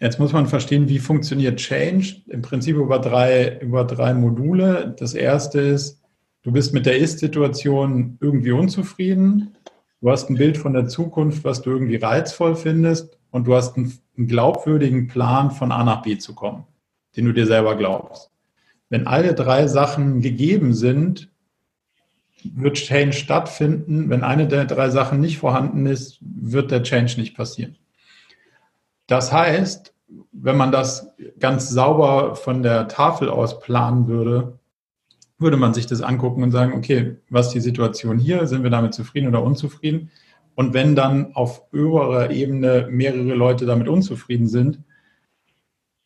[0.00, 2.22] jetzt muss man verstehen, wie funktioniert Change.
[2.28, 4.96] Im Prinzip über drei, über drei Module.
[4.98, 6.00] Das erste ist,
[6.42, 9.54] du bist mit der Ist-Situation irgendwie unzufrieden.
[10.00, 13.76] Du hast ein Bild von der Zukunft, was du irgendwie reizvoll findest und du hast
[13.76, 16.64] einen, einen glaubwürdigen Plan, von A nach B zu kommen,
[17.18, 18.30] den du dir selber glaubst.
[18.88, 21.30] Wenn alle drei Sachen gegeben sind,
[22.54, 24.10] wird Change stattfinden.
[24.10, 27.76] Wenn eine der drei Sachen nicht vorhanden ist, wird der Change nicht passieren.
[29.06, 29.94] Das heißt,
[30.32, 34.58] wenn man das ganz sauber von der Tafel aus planen würde,
[35.38, 38.46] würde man sich das angucken und sagen, okay, was ist die Situation hier?
[38.46, 40.10] Sind wir damit zufrieden oder unzufrieden?
[40.54, 44.78] Und wenn dann auf oberer Ebene mehrere Leute damit unzufrieden sind,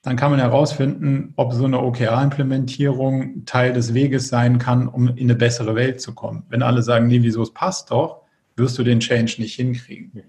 [0.02, 5.18] dann kann man herausfinden, ob so eine OKR-Implementierung Teil des Weges sein kann, um in
[5.18, 6.44] eine bessere Welt zu kommen.
[6.48, 8.22] Wenn alle sagen, nee, wieso es passt doch,
[8.56, 10.22] wirst du den Change nicht hinkriegen.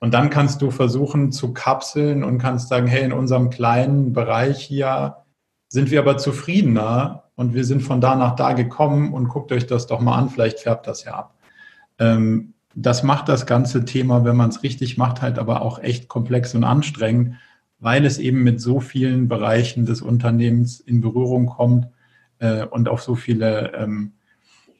[0.00, 4.60] Und dann kannst du versuchen zu kapseln und kannst sagen, hey, in unserem kleinen Bereich
[4.60, 5.16] hier
[5.68, 9.66] sind wir aber zufriedener und wir sind von da nach da gekommen und guckt euch
[9.66, 11.34] das doch mal an, vielleicht färbt das ja ab.
[11.98, 16.08] Ähm, das macht das ganze Thema, wenn man es richtig macht, halt aber auch echt
[16.08, 17.36] komplex und anstrengend,
[17.84, 21.88] weil es eben mit so vielen Bereichen des Unternehmens in Berührung kommt
[22.38, 24.14] äh, und auf so viele ähm,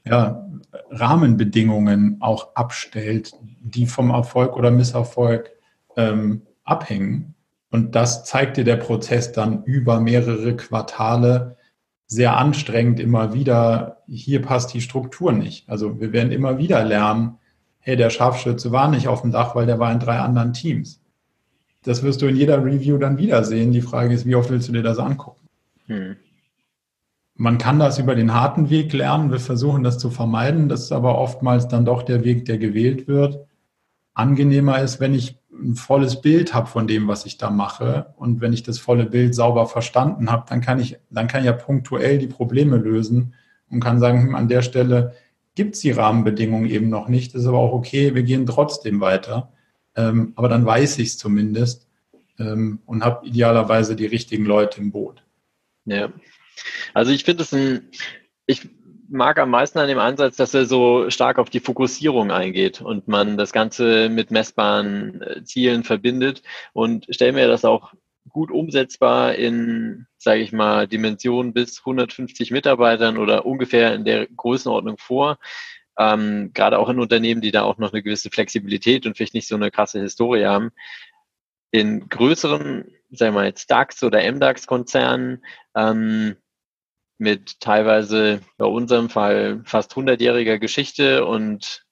[0.07, 0.49] ja,
[0.89, 5.51] Rahmenbedingungen auch abstellt, die vom Erfolg oder Misserfolg
[5.99, 7.35] ähm, abhängen.
[7.71, 11.59] Und das zeigt dir der Prozess dann über mehrere Quartale
[12.07, 13.99] sehr anstrengend immer wieder.
[14.09, 15.69] Hier passt die Struktur nicht.
[15.69, 17.37] Also wir werden immer wieder lernen,
[17.81, 21.04] hey, der Scharfschütze war nicht auf dem Dach, weil der war in drei anderen Teams.
[21.85, 23.73] Das wirst du in jeder Review dann wiedersehen.
[23.73, 25.49] Die Frage ist, wie oft willst du dir das angucken?
[25.87, 26.17] Hm.
[27.37, 29.31] Man kann das über den harten Weg lernen.
[29.31, 30.69] Wir versuchen das zu vermeiden.
[30.69, 33.47] Das ist aber oftmals dann doch der Weg, der gewählt wird.
[34.15, 38.15] Angenehmer ist, wenn ich ein volles Bild habe von dem, was ich da mache.
[38.17, 41.47] Und wenn ich das volle Bild sauber verstanden habe, dann kann ich, dann kann ich
[41.47, 43.35] ja punktuell die Probleme lösen
[43.69, 45.15] und kann sagen, hm, an der Stelle
[45.55, 47.35] gibt es die Rahmenbedingungen eben noch nicht.
[47.35, 49.53] Das ist aber auch okay, wir gehen trotzdem weiter.
[49.97, 51.87] Ähm, aber dann weiß ich es zumindest
[52.39, 55.23] ähm, und habe idealerweise die richtigen Leute im Boot.
[55.85, 56.13] Ja,
[56.95, 57.91] also ich finde es ein,
[58.47, 58.69] ich
[59.09, 63.07] mag am meisten an dem Ansatz, dass er so stark auf die Fokussierung eingeht und
[63.07, 67.93] man das Ganze mit messbaren äh, Zielen verbindet und stelle mir das auch
[68.29, 74.97] gut umsetzbar in, sage ich mal, Dimensionen bis 150 Mitarbeitern oder ungefähr in der Größenordnung
[74.99, 75.39] vor.
[75.99, 79.49] Ähm, gerade auch in Unternehmen, die da auch noch eine gewisse Flexibilität und vielleicht nicht
[79.49, 80.73] so eine krasse Historie haben.
[81.71, 85.45] In größeren, sagen wir mal jetzt DAX oder MDAX-Konzernen
[85.77, 86.37] ähm,
[87.19, 91.85] mit teilweise bei unserem Fall fast 100-jähriger Geschichte und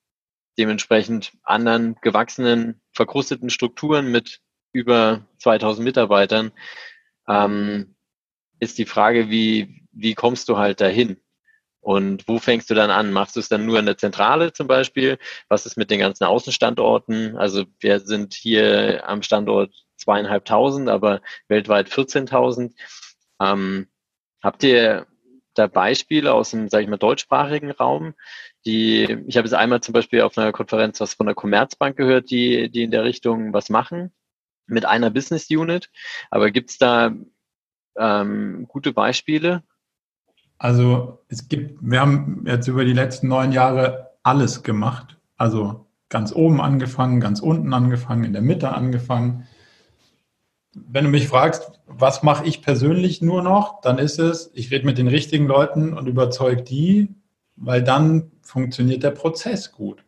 [0.59, 4.40] dementsprechend anderen gewachsenen, verkrusteten Strukturen mit
[4.72, 6.53] über 2000 Mitarbeitern,
[7.28, 7.94] ähm,
[8.59, 11.16] ist die Frage, wie, wie kommst du halt dahin?
[11.83, 13.12] Und wo fängst du dann an?
[13.12, 15.18] Machst du es dann nur in der Zentrale zum Beispiel?
[15.49, 17.37] Was ist mit den ganzen Außenstandorten?
[17.37, 22.72] Also wir sind hier am Standort zweieinhalbtausend, aber weltweit 14.000.
[23.41, 23.89] Ähm,
[24.43, 25.07] habt ihr
[25.55, 28.14] da Beispiele aus dem, sage ich mal, deutschsprachigen Raum,
[28.64, 32.30] die, ich habe es einmal zum Beispiel auf einer Konferenz was von der Commerzbank gehört,
[32.30, 34.12] die, die in der Richtung was machen
[34.66, 35.91] mit einer Business Unit.
[36.30, 37.12] Aber gibt es da
[37.97, 39.64] ähm, gute Beispiele?
[40.63, 45.19] Also es gibt, wir haben jetzt über die letzten neun Jahre alles gemacht.
[45.37, 49.49] Also ganz oben angefangen, ganz unten angefangen, in der Mitte angefangen.
[50.73, 54.87] Wenn du mich fragst, was mache ich persönlich nur noch, dann ist es, ich rede
[54.87, 57.09] mit den richtigen Leuten und überzeuge die,
[57.57, 60.05] weil dann funktioniert der Prozess gut.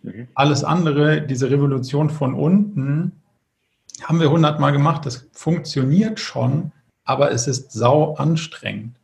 [0.00, 0.28] Mhm.
[0.34, 3.20] Alles andere, diese Revolution von unten,
[4.02, 6.72] haben wir hundertmal gemacht, das funktioniert schon,
[7.04, 8.97] aber es ist sau anstrengend.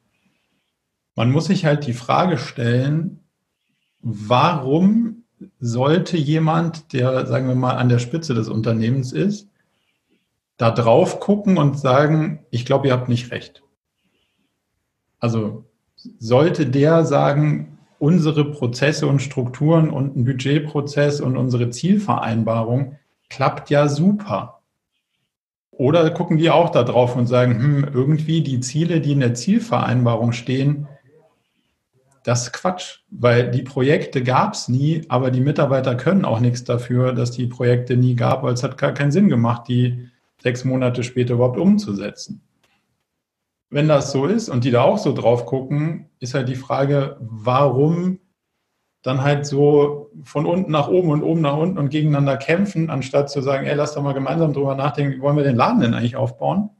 [1.14, 3.20] Man muss sich halt die Frage stellen,
[4.00, 5.24] warum
[5.60, 9.48] sollte jemand, der, sagen wir mal, an der Spitze des Unternehmens ist,
[10.56, 13.62] da drauf gucken und sagen, ich glaube, ihr habt nicht recht.
[15.18, 15.64] Also
[16.18, 22.96] sollte der sagen, unsere Prozesse und Strukturen und ein Budgetprozess und unsere Zielvereinbarung
[23.30, 24.60] klappt ja super.
[25.70, 29.34] Oder gucken die auch da drauf und sagen, hm, irgendwie die Ziele, die in der
[29.34, 30.86] Zielvereinbarung stehen,
[32.24, 36.64] das ist Quatsch, weil die Projekte gab es nie, aber die Mitarbeiter können auch nichts
[36.64, 40.08] dafür, dass die Projekte nie gab, weil es hat gar keinen Sinn gemacht, die
[40.42, 42.42] sechs Monate später überhaupt umzusetzen.
[43.68, 47.18] Wenn das so ist und die da auch so drauf gucken, ist halt die Frage,
[47.20, 48.20] warum
[49.02, 53.28] dann halt so von unten nach oben und oben nach unten und gegeneinander kämpfen, anstatt
[53.28, 55.92] zu sagen, ey, lass doch mal gemeinsam drüber nachdenken, wie wollen wir den Laden denn
[55.92, 56.70] eigentlich aufbauen?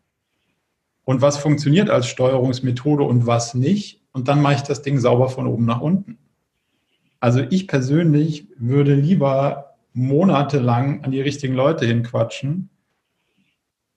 [1.05, 4.04] Und was funktioniert als Steuerungsmethode und was nicht?
[4.15, 6.19] Und dann mache ich das Ding sauber von oben nach unten.
[7.21, 12.71] Also ich persönlich würde lieber monatelang an die richtigen Leute hinquatschen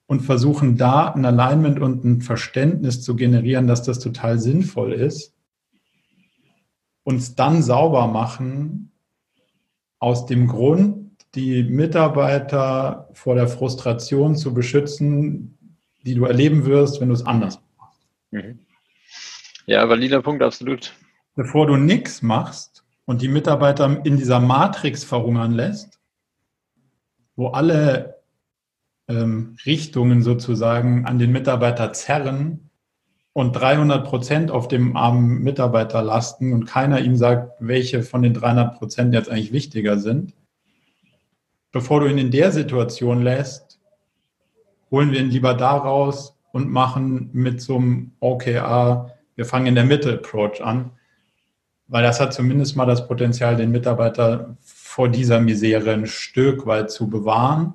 [0.06, 5.34] und versuchen da ein Alignment und ein Verständnis zu generieren, dass das total sinnvoll ist,
[7.04, 8.90] uns dann sauber machen
[10.00, 15.58] aus dem Grund, die Mitarbeiter vor der Frustration zu beschützen,
[16.04, 18.08] die du erleben wirst, wenn du es anders machst.
[18.30, 18.58] Mhm.
[19.68, 20.94] Ja, valider Punkt, absolut.
[21.34, 26.00] Bevor du nichts machst und die Mitarbeiter in dieser Matrix verhungern lässt,
[27.36, 28.22] wo alle
[29.08, 32.70] ähm, Richtungen sozusagen an den Mitarbeiter zerren
[33.34, 38.32] und 300 Prozent auf dem armen Mitarbeiter lasten und keiner ihm sagt, welche von den
[38.32, 40.32] 300 Prozent jetzt eigentlich wichtiger sind,
[41.72, 43.78] bevor du ihn in der Situation lässt,
[44.90, 49.76] holen wir ihn lieber da raus und machen mit so einem OKR wir fangen in
[49.76, 50.90] der Mitte Approach an,
[51.86, 56.90] weil das hat zumindest mal das Potenzial, den Mitarbeiter vor dieser Misere ein Stück weit
[56.90, 57.74] zu bewahren.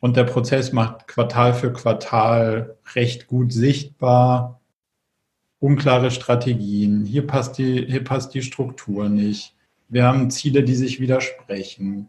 [0.00, 4.62] Und der Prozess macht Quartal für Quartal recht gut sichtbar,
[5.58, 9.54] unklare Strategien, hier passt die, hier passt die Struktur nicht,
[9.90, 12.08] wir haben Ziele, die sich widersprechen.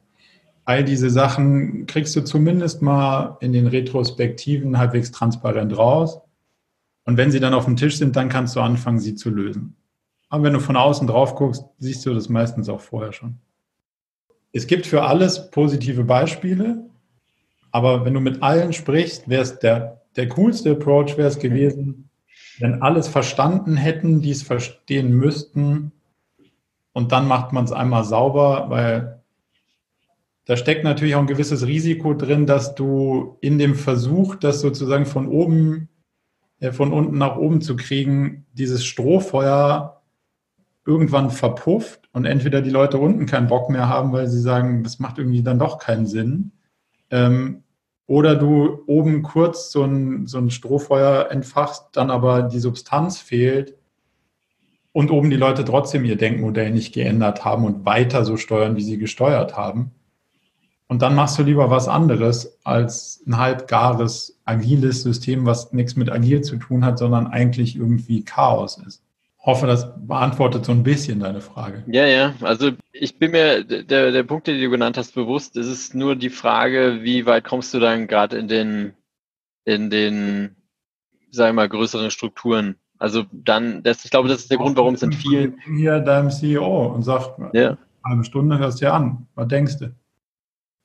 [0.64, 6.22] All diese Sachen kriegst du zumindest mal in den Retrospektiven halbwegs transparent raus.
[7.06, 9.76] Und wenn sie dann auf dem Tisch sind, dann kannst du anfangen, sie zu lösen.
[10.30, 13.38] Aber wenn du von außen drauf guckst, siehst du das meistens auch vorher schon.
[14.54, 16.90] Es gibt für alles positive Beispiele,
[17.72, 22.10] aber wenn du mit allen sprichst, wäre es der, der coolste Approach wäre es gewesen,
[22.60, 25.92] wenn alles verstanden hätten, die es verstehen müssten
[26.94, 29.22] und dann macht man es einmal sauber, weil
[30.46, 35.06] da steckt natürlich auch ein gewisses Risiko drin, dass du in dem Versuch, das sozusagen
[35.06, 35.88] von oben
[36.70, 40.02] von unten nach oben zu kriegen, dieses Strohfeuer
[40.86, 45.00] irgendwann verpufft und entweder die Leute unten keinen Bock mehr haben, weil sie sagen, das
[45.00, 46.52] macht irgendwie dann doch keinen Sinn.
[47.10, 47.64] Ähm,
[48.08, 53.78] oder du oben kurz so ein, so ein Strohfeuer entfachst, dann aber die Substanz fehlt
[54.92, 58.84] und oben die Leute trotzdem ihr Denkmodell nicht geändert haben und weiter so steuern, wie
[58.84, 59.92] sie gesteuert haben.
[60.92, 66.12] Und dann machst du lieber was anderes als ein halbgares, agiles System, was nichts mit
[66.12, 69.02] agil zu tun hat, sondern eigentlich irgendwie Chaos ist.
[69.40, 71.86] Ich hoffe, das beantwortet so ein bisschen deine Frage.
[71.88, 72.34] Ja, ja.
[72.42, 75.56] Also ich bin mir der, der Punkt, den du genannt hast, bewusst.
[75.56, 78.94] Es ist nur die Frage, wie weit kommst du dann gerade in den,
[79.64, 80.58] in den,
[81.32, 82.76] sagen wir mal, größeren Strukturen.
[82.98, 85.56] Also dann, das, ich glaube, das ist der Grund, warum es in vielen.
[85.74, 87.78] Hier deinem CEO und sagt, ja.
[88.04, 89.26] eine Halbe hörst du dir an.
[89.36, 89.94] Was denkst du?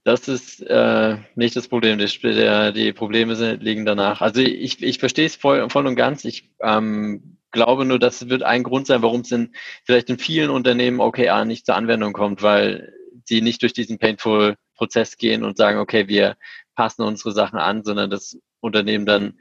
[0.06, 1.98] Das ist äh, nicht das Problem.
[1.98, 4.20] Die, der, die Probleme sind, liegen danach.
[4.20, 6.24] Also ich, ich verstehe es voll, voll und ganz.
[6.24, 9.52] Ich ähm, glaube nur, das wird ein Grund sein, warum es in,
[9.84, 12.94] vielleicht in vielen Unternehmen OKR nicht zur Anwendung kommt, weil
[13.24, 16.36] sie nicht durch diesen painful Prozess gehen und sagen, okay, wir
[16.76, 19.40] passen unsere Sachen an, sondern das Unternehmen dann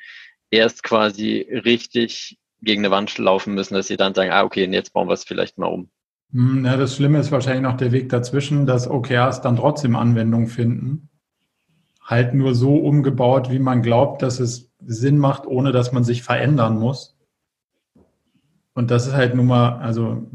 [0.49, 4.93] erst quasi richtig gegen eine Wand laufen müssen, dass sie dann sagen, ah, okay, jetzt
[4.93, 5.91] bauen wir es vielleicht mal um.
[6.31, 10.47] Hm, ja, das Schlimme ist wahrscheinlich noch der Weg dazwischen, dass OKRs dann trotzdem Anwendung
[10.47, 11.09] finden.
[12.01, 16.23] Halt nur so umgebaut, wie man glaubt, dass es Sinn macht, ohne dass man sich
[16.23, 17.17] verändern muss.
[18.73, 20.27] Und das ist halt nun mal, also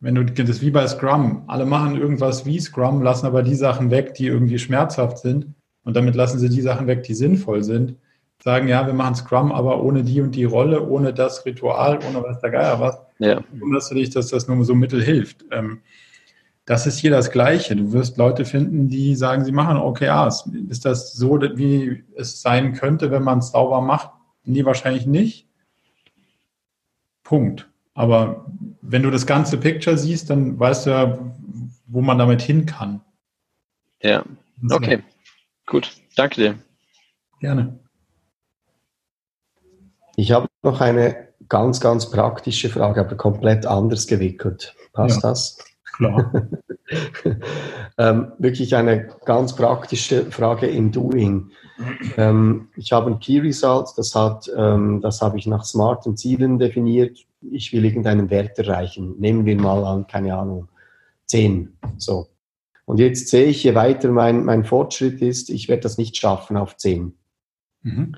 [0.00, 3.54] wenn du das ist wie bei Scrum, alle machen irgendwas wie Scrum, lassen aber die
[3.54, 5.54] Sachen weg, die irgendwie schmerzhaft sind.
[5.82, 7.96] Und damit lassen sie die Sachen weg, die sinnvoll sind.
[8.42, 12.22] Sagen, ja, wir machen Scrum, aber ohne die und die Rolle, ohne das Ritual, ohne
[12.22, 13.00] was der Geier was.
[13.18, 13.42] Ja.
[13.52, 15.44] Wunderst du dich, dass das nur so mittel hilft.
[15.50, 15.80] Ähm,
[16.66, 17.76] das ist hier das Gleiche.
[17.76, 20.50] Du wirst Leute finden, die sagen, sie machen OKRs.
[20.68, 24.10] Ist das so, wie es sein könnte, wenn man es sauber macht?
[24.44, 25.48] Nee, wahrscheinlich nicht.
[27.22, 27.68] Punkt.
[27.94, 28.46] Aber
[28.82, 31.18] wenn du das ganze Picture siehst, dann weißt du ja,
[31.86, 33.00] wo man damit hin kann.
[34.02, 34.24] Ja,
[34.70, 35.02] okay.
[35.66, 36.58] Gut, danke dir.
[37.40, 37.78] Gerne.
[40.16, 44.74] Ich habe noch eine ganz, ganz praktische Frage, aber komplett anders gewickelt.
[44.92, 45.58] Passt ja, das?
[45.96, 46.48] Klar.
[47.98, 51.50] ähm, wirklich eine ganz praktische Frage im Doing.
[52.16, 56.58] Ähm, ich habe ein Key Result, das, hat, ähm, das habe ich nach smarten Zielen
[56.58, 57.18] definiert.
[57.50, 59.14] Ich will irgendeinen Wert erreichen.
[59.18, 60.68] Nehmen wir mal an, keine Ahnung,
[61.26, 61.76] 10.
[61.98, 62.28] So.
[62.84, 66.56] Und jetzt sehe ich, je weiter mein, mein Fortschritt ist, ich werde das nicht schaffen
[66.56, 67.14] auf 10.
[67.82, 68.16] Mhm.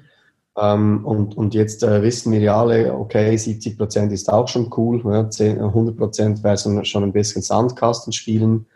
[0.60, 4.70] Ähm, und, und jetzt äh, wissen wir ja alle, okay, 70 Prozent ist auch schon
[4.76, 8.66] cool, ja, 10, 100 Prozent wäre schon ein bisschen Sandkasten spielen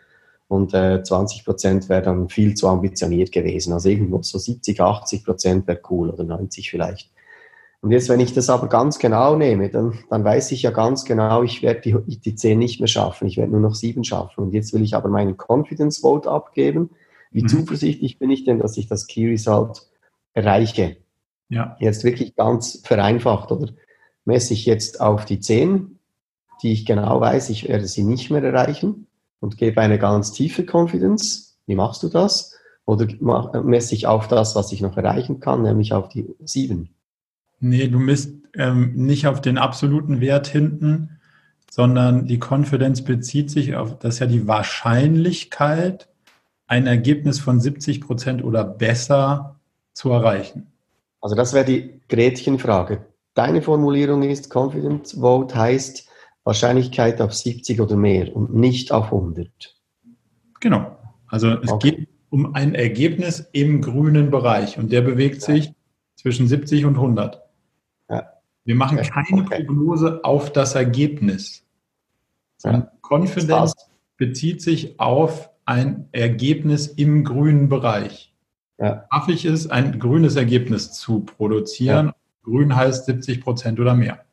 [0.47, 3.73] und äh, 20 Prozent wäre dann viel zu ambitioniert gewesen.
[3.73, 7.11] Also irgendwo so 70, 80 Prozent wäre cool oder 90 vielleicht.
[7.81, 11.03] Und jetzt, wenn ich das aber ganz genau nehme, dann, dann weiß ich ja ganz
[11.03, 14.45] genau, ich werde die, die 10 nicht mehr schaffen, ich werde nur noch 7 schaffen.
[14.45, 16.91] Und jetzt will ich aber meinen Confidence Vote abgeben.
[17.31, 17.49] Wie mhm.
[17.49, 19.89] zuversichtlich bin ich denn, dass ich das Key Result
[20.33, 20.95] erreiche?
[21.49, 21.77] Ja.
[21.79, 23.71] Jetzt wirklich ganz vereinfacht, oder
[24.25, 25.99] messe ich jetzt auf die 10,
[26.61, 29.07] die ich genau weiß, ich werde sie nicht mehr erreichen
[29.39, 31.57] und gebe eine ganz tiefe Confidence.
[31.65, 32.55] Wie machst du das?
[32.85, 33.07] Oder
[33.63, 36.89] messe ich auf das, was ich noch erreichen kann, nämlich auf die 7?
[37.59, 41.19] Nee, du misst ähm, nicht auf den absoluten Wert hinten,
[41.71, 46.09] sondern die Confidence bezieht sich auf, das ist ja die Wahrscheinlichkeit,
[46.67, 49.59] ein Ergebnis von 70 Prozent oder besser
[49.93, 50.72] zu erreichen.
[51.23, 53.05] Also das wäre die Gretchenfrage.
[53.33, 56.09] Deine Formulierung ist, Confidence Vote heißt
[56.43, 59.49] Wahrscheinlichkeit auf 70 oder mehr und nicht auf 100.
[60.59, 60.97] Genau.
[61.27, 61.91] Also es okay.
[61.91, 65.73] geht um ein Ergebnis im grünen Bereich und der bewegt sich
[66.15, 67.41] zwischen 70 und 100.
[68.09, 68.33] Ja.
[68.65, 69.63] Wir machen keine okay.
[69.63, 71.65] Prognose auf das Ergebnis.
[72.65, 72.91] Ja.
[73.01, 73.75] Confidence
[74.17, 78.32] bezieht sich auf ein Ergebnis im grünen Bereich
[78.83, 79.05] ja.
[79.11, 82.07] schaffe ich es, ein grünes Ergebnis zu produzieren.
[82.07, 82.15] Ja.
[82.43, 84.25] Grün heißt 70 Prozent oder mehr.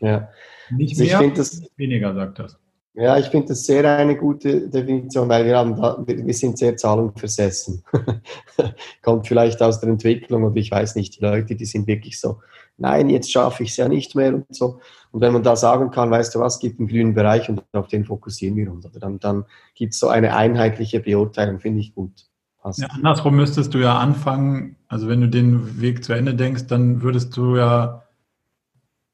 [0.00, 0.28] Ja.
[0.70, 2.58] Nicht also mehr, das, weniger, sagt das.
[2.94, 6.76] Ja, ich finde das sehr eine gute Definition, weil wir, haben da, wir sind sehr
[6.76, 7.82] zahlenversessen.
[9.02, 12.40] Kommt vielleicht aus der Entwicklung und ich weiß nicht, die Leute, die sind wirklich so,
[12.76, 14.80] nein, jetzt schaffe ich es ja nicht mehr und so.
[15.10, 17.88] Und wenn man da sagen kann, weißt du was, gibt einen grünen Bereich und auf
[17.88, 22.26] den fokussieren wir uns, dann, dann gibt es so eine einheitliche Beurteilung, finde ich gut.
[22.64, 27.02] Ja, andersrum müsstest du ja anfangen, also wenn du den Weg zu Ende denkst, dann
[27.02, 28.04] würdest du ja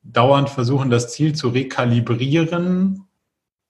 [0.02, 3.06] dauernd versuchen, das Ziel zu rekalibrieren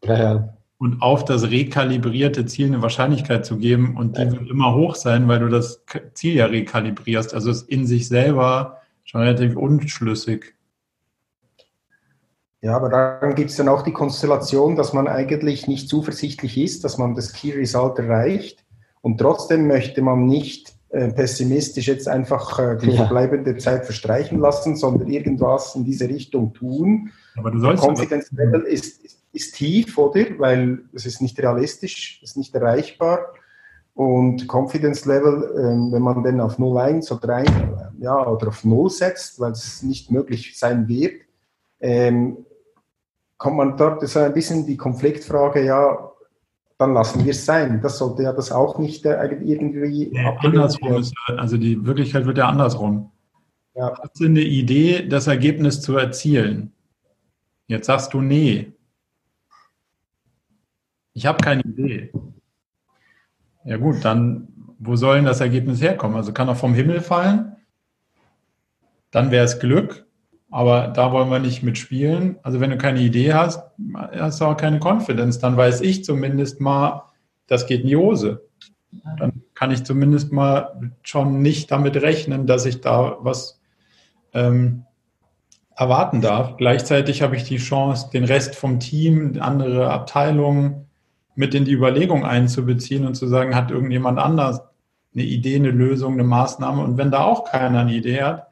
[0.04, 0.54] ja, ja.
[0.78, 4.32] und auf das rekalibrierte Ziel eine Wahrscheinlichkeit zu geben und die ja.
[4.32, 7.32] wird immer hoch sein, weil du das Ziel ja rekalibrierst.
[7.32, 10.54] Also ist in sich selber schon relativ unschlüssig.
[12.60, 16.82] Ja, aber dann gibt es dann auch die Konstellation, dass man eigentlich nicht zuversichtlich ist,
[16.82, 18.64] dass man das Key Result erreicht
[19.01, 22.96] und trotzdem möchte man nicht äh, pessimistisch jetzt einfach äh, die ja.
[22.96, 27.11] verbleibende Zeit verstreichen lassen, sondern irgendwas in diese Richtung tun.
[27.36, 30.24] Aber du sollst Confidence Level ist, ist, ist, tief, oder?
[30.38, 33.34] Weil es ist nicht realistisch, es ist nicht erreichbar.
[33.92, 37.51] Und Confidence Level, äh, wenn man den auf 0,1 oder 1,
[37.99, 41.20] ja, oder auf 0 setzt, weil es nicht möglich sein wird,
[41.80, 42.46] ähm,
[43.36, 46.12] kommt man dort so ein bisschen die Konfliktfrage, ja,
[46.78, 47.80] dann lassen wir es sein.
[47.82, 52.38] Das sollte ja das auch nicht äh, irgendwie ja, andersrum ist, Also die Wirklichkeit wird
[52.38, 53.10] ja andersrum.
[53.74, 53.92] Ja.
[54.00, 56.72] Hast du eine Idee, das Ergebnis zu erzielen?
[57.66, 58.72] Jetzt sagst du nee.
[61.12, 62.12] Ich habe keine Idee.
[63.64, 64.48] Ja gut, dann
[64.78, 66.16] wo soll denn das Ergebnis herkommen?
[66.16, 67.56] Also kann er vom Himmel fallen?
[69.10, 70.06] Dann wäre es Glück.
[70.51, 72.38] Aber da wollen wir nicht mitspielen.
[72.42, 73.62] Also wenn du keine Idee hast,
[73.94, 75.38] hast du auch keine Confidence.
[75.38, 77.05] Dann weiß ich zumindest mal,
[77.46, 78.46] das geht in die Hose.
[79.18, 83.61] Dann kann ich zumindest mal schon nicht damit rechnen, dass ich da was
[84.32, 84.84] ähm,
[85.76, 86.57] erwarten darf.
[86.57, 90.86] Gleichzeitig habe ich die Chance, den Rest vom Team, andere Abteilungen
[91.34, 94.61] mit in die Überlegung einzubeziehen und zu sagen, hat irgendjemand anders
[95.14, 96.82] eine Idee, eine Lösung, eine Maßnahme.
[96.82, 98.49] Und wenn da auch keiner eine Idee hat,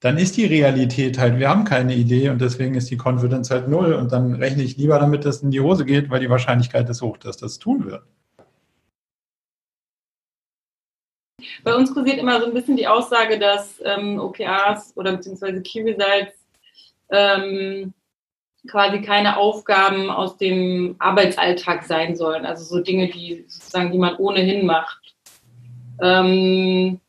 [0.00, 3.68] dann ist die Realität halt, wir haben keine Idee und deswegen ist die Confidence halt
[3.68, 3.92] null.
[3.92, 6.88] Und dann rechne ich lieber damit, dass es in die Hose geht, weil die Wahrscheinlichkeit
[6.88, 8.02] ist hoch, dass das tun wird.
[11.62, 15.82] Bei uns kursiert immer so ein bisschen die Aussage, dass ähm, OKRs oder beziehungsweise Key
[15.82, 16.46] Results
[17.10, 17.92] ähm,
[18.68, 22.46] quasi keine Aufgaben aus dem Arbeitsalltag sein sollen.
[22.46, 25.14] Also so Dinge, die sozusagen, die man ohnehin macht.
[26.00, 27.00] Ähm,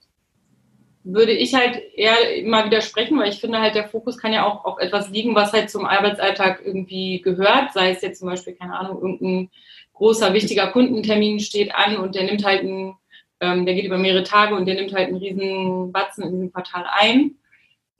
[1.04, 4.66] würde ich halt eher immer widersprechen, weil ich finde halt, der Fokus kann ja auch
[4.66, 8.78] auf etwas liegen, was halt zum Arbeitsalltag irgendwie gehört, sei es jetzt zum Beispiel, keine
[8.78, 9.50] Ahnung, irgendein
[9.94, 12.96] großer, wichtiger Kundentermin steht an und der nimmt halt einen,
[13.40, 16.54] ähm, der geht über mehrere Tage und der nimmt halt einen riesen Batzen in diesem
[16.54, 17.36] Quartal ein.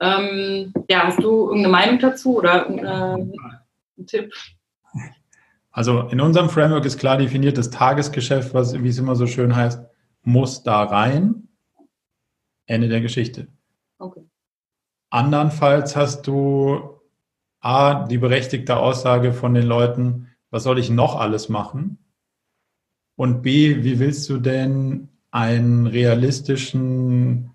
[0.00, 3.32] Ähm, ja, hast du irgendeine Meinung dazu oder einen
[4.06, 4.32] Tipp?
[5.70, 9.56] Also in unserem Framework ist klar definiert, das Tagesgeschäft, was, wie es immer so schön
[9.56, 9.82] heißt,
[10.22, 11.48] muss da rein.
[12.72, 13.48] Ende der Geschichte.
[13.98, 14.22] Okay.
[15.10, 17.00] Andernfalls hast du
[17.60, 21.98] A, die berechtigte Aussage von den Leuten, was soll ich noch alles machen?
[23.16, 27.52] Und B, wie willst du denn einen realistischen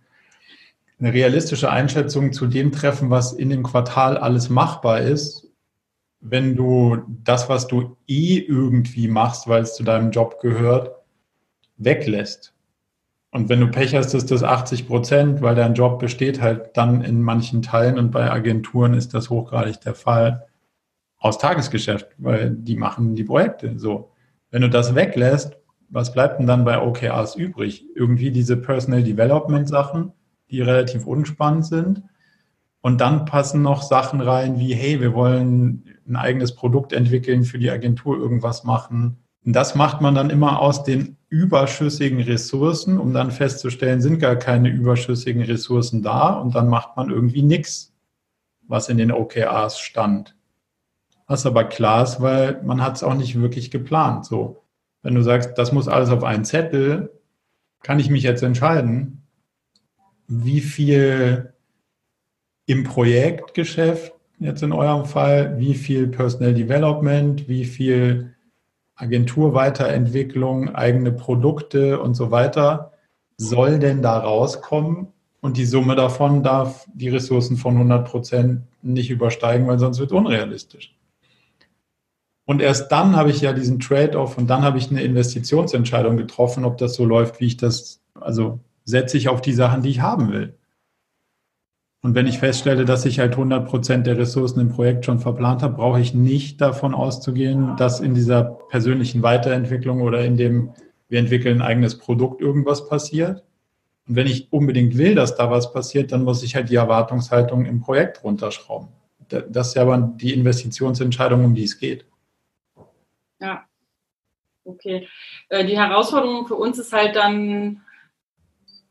[1.00, 5.48] eine realistische Einschätzung zu dem treffen, was in dem Quartal alles machbar ist,
[6.20, 10.96] wenn du das, was du eh irgendwie machst, weil es zu deinem Job gehört,
[11.78, 12.54] weglässt.
[13.38, 17.04] Und wenn du Pech hast, ist das 80 Prozent, weil dein Job besteht halt dann
[17.04, 20.48] in manchen Teilen und bei Agenturen ist das hochgradig der Fall
[21.20, 24.10] aus Tagesgeschäft, weil die machen die Projekte so.
[24.50, 25.56] Wenn du das weglässt,
[25.88, 27.86] was bleibt denn dann bei OKRs übrig?
[27.94, 30.14] Irgendwie diese Personal Development Sachen,
[30.50, 32.02] die relativ unspannend sind.
[32.82, 37.60] Und dann passen noch Sachen rein wie, hey, wir wollen ein eigenes Produkt entwickeln, für
[37.60, 39.18] die Agentur irgendwas machen.
[39.48, 44.36] Und das macht man dann immer aus den überschüssigen Ressourcen, um dann festzustellen, sind gar
[44.36, 46.34] keine überschüssigen Ressourcen da.
[46.34, 47.94] Und dann macht man irgendwie nichts,
[48.64, 50.36] was in den OKRs stand.
[51.28, 54.26] Was aber klar ist, weil man hat es auch nicht wirklich geplant.
[54.26, 54.66] So,
[55.02, 57.18] wenn du sagst, das muss alles auf einen Zettel,
[57.84, 59.24] kann ich mich jetzt entscheiden,
[60.28, 61.54] wie viel
[62.66, 68.34] im Projektgeschäft, jetzt in eurem Fall, wie viel Personal Development, wie viel
[68.98, 72.92] Agenturweiterentwicklung, eigene Produkte und so weiter
[73.38, 75.08] soll denn da rauskommen?
[75.40, 80.12] Und die Summe davon darf die Ressourcen von 100 Prozent nicht übersteigen, weil sonst wird
[80.12, 80.96] unrealistisch.
[82.46, 86.66] Und erst dann habe ich ja diesen Trade-off und dann habe ich eine Investitionsentscheidung getroffen,
[86.66, 90.02] ob das so läuft, wie ich das, also setze ich auf die Sachen, die ich
[90.02, 90.56] haben will.
[92.02, 95.64] Und wenn ich feststelle, dass ich halt 100 Prozent der Ressourcen im Projekt schon verplant
[95.64, 100.74] habe, brauche ich nicht davon auszugehen, dass in dieser persönlichen Weiterentwicklung oder in dem,
[101.10, 103.44] wir entwickeln ein eigenes Produkt irgendwas passiert.
[104.08, 107.66] Und wenn ich unbedingt will, dass da was passiert, dann muss ich halt die Erwartungshaltung
[107.66, 108.90] im Projekt runterschrauben.
[109.28, 112.06] Das ist ja aber die Investitionsentscheidung, um die es geht.
[113.40, 113.66] Ja,
[114.64, 115.08] okay.
[115.50, 117.82] Äh, die Herausforderung für uns ist halt dann,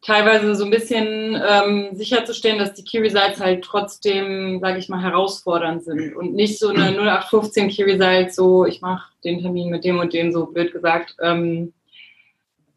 [0.06, 5.02] teilweise so ein bisschen ähm, sicherzustellen, dass die Key Results halt trotzdem, sage ich mal,
[5.02, 9.84] herausfordernd sind und nicht so eine 0815 Key Results, so ich mache den Termin mit
[9.84, 11.16] dem und dem, so blöd gesagt.
[11.20, 11.72] Ähm,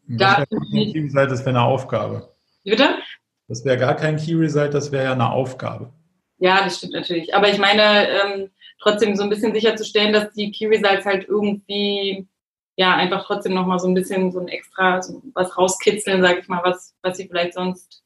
[0.08, 2.34] das da Key Result, das wäre eine Aufgabe.
[2.64, 2.96] Wie bitte?
[3.46, 5.92] Das wäre gar kein Key Result, das wäre ja eine Aufgabe.
[6.38, 7.32] Ja, das stimmt natürlich.
[7.32, 8.50] Aber ich meine, ähm,
[8.80, 12.26] trotzdem so ein bisschen sicherzustellen, dass die Key Results halt irgendwie
[12.80, 16.48] ja einfach trotzdem nochmal so ein bisschen so ein extra so was rauskitzeln, sag ich
[16.48, 18.02] mal, was, was sie vielleicht sonst.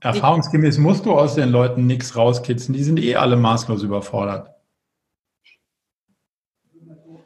[0.00, 4.50] Erfahrungsgemäß musst du aus den Leuten nichts rauskitzeln, die sind eh alle maßlos überfordert.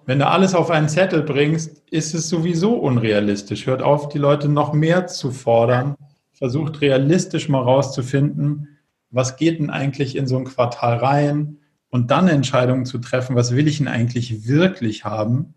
[0.07, 3.67] Wenn du alles auf einen Zettel bringst, ist es sowieso unrealistisch.
[3.67, 5.97] Hört auf, die Leute noch mehr zu fordern.
[6.33, 8.79] Versucht realistisch mal rauszufinden,
[9.11, 11.59] was geht denn eigentlich in so ein Quartal rein
[11.91, 15.55] und dann Entscheidungen zu treffen, was will ich denn eigentlich wirklich haben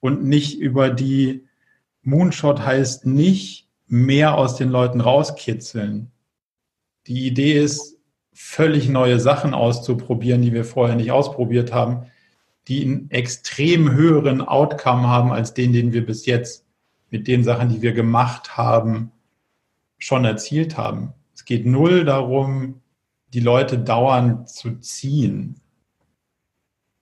[0.00, 1.46] und nicht über die
[2.02, 6.10] Moonshot heißt nicht mehr aus den Leuten rauskitzeln.
[7.06, 7.98] Die Idee ist,
[8.40, 12.06] völlig neue Sachen auszuprobieren, die wir vorher nicht ausprobiert haben,
[12.68, 16.64] die einen extrem höheren Outcome haben als den, den wir bis jetzt
[17.10, 19.10] mit den Sachen, die wir gemacht haben,
[19.98, 21.14] schon erzielt haben.
[21.34, 22.80] Es geht null darum,
[23.34, 25.60] die Leute dauernd zu ziehen.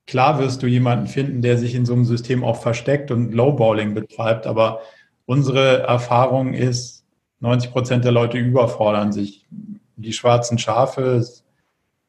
[0.07, 3.95] Klar wirst du jemanden finden, der sich in so einem System auch versteckt und Lowballing
[3.95, 4.81] betreibt, aber
[5.25, 7.05] unsere Erfahrung ist,
[7.41, 9.47] 90 Prozent der Leute überfordern sich.
[9.97, 11.25] Die schwarzen Schafe,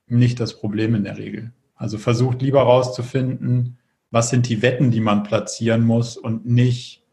[0.07, 1.51] nicht das Problem in der Regel.
[1.75, 3.77] Also versucht lieber herauszufinden,
[4.09, 7.03] was sind die Wetten, die man platzieren muss und nicht,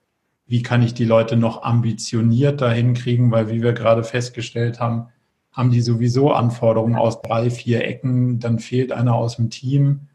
[0.47, 5.09] wie kann ich die Leute noch ambitionierter hinkriegen, weil wie wir gerade festgestellt haben,
[5.53, 10.09] haben die sowieso Anforderungen aus drei, vier Ecken, dann fehlt einer aus dem Team.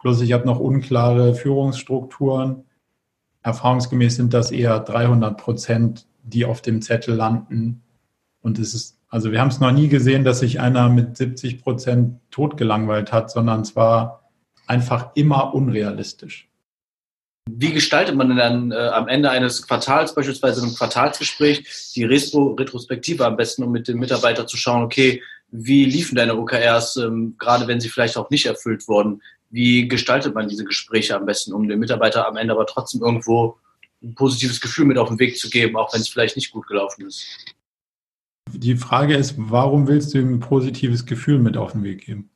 [0.00, 2.64] Plus ich habe noch unklare Führungsstrukturen.
[3.42, 7.82] Erfahrungsgemäß sind das eher 300 Prozent, die auf dem Zettel landen.
[8.40, 11.62] Und es ist, also wir haben es noch nie gesehen, dass sich einer mit 70
[11.62, 14.30] Prozent totgelangweilt hat, sondern es war
[14.66, 16.48] einfach immer unrealistisch.
[17.50, 22.52] Wie gestaltet man denn dann äh, am Ende eines Quartals, beispielsweise einem Quartalsgespräch, die Retro
[22.52, 27.36] Retrospektive am besten, um mit dem Mitarbeiter zu schauen, okay, wie liefen deine OKRs, ähm,
[27.38, 29.22] gerade wenn sie vielleicht auch nicht erfüllt wurden?
[29.50, 33.56] Wie gestaltet man diese Gespräche am besten, um dem Mitarbeiter am Ende aber trotzdem irgendwo
[34.02, 36.66] ein positives Gefühl mit auf den Weg zu geben, auch wenn es vielleicht nicht gut
[36.66, 37.26] gelaufen ist?
[38.52, 42.30] Die Frage ist, warum willst du ihm ein positives Gefühl mit auf den Weg geben?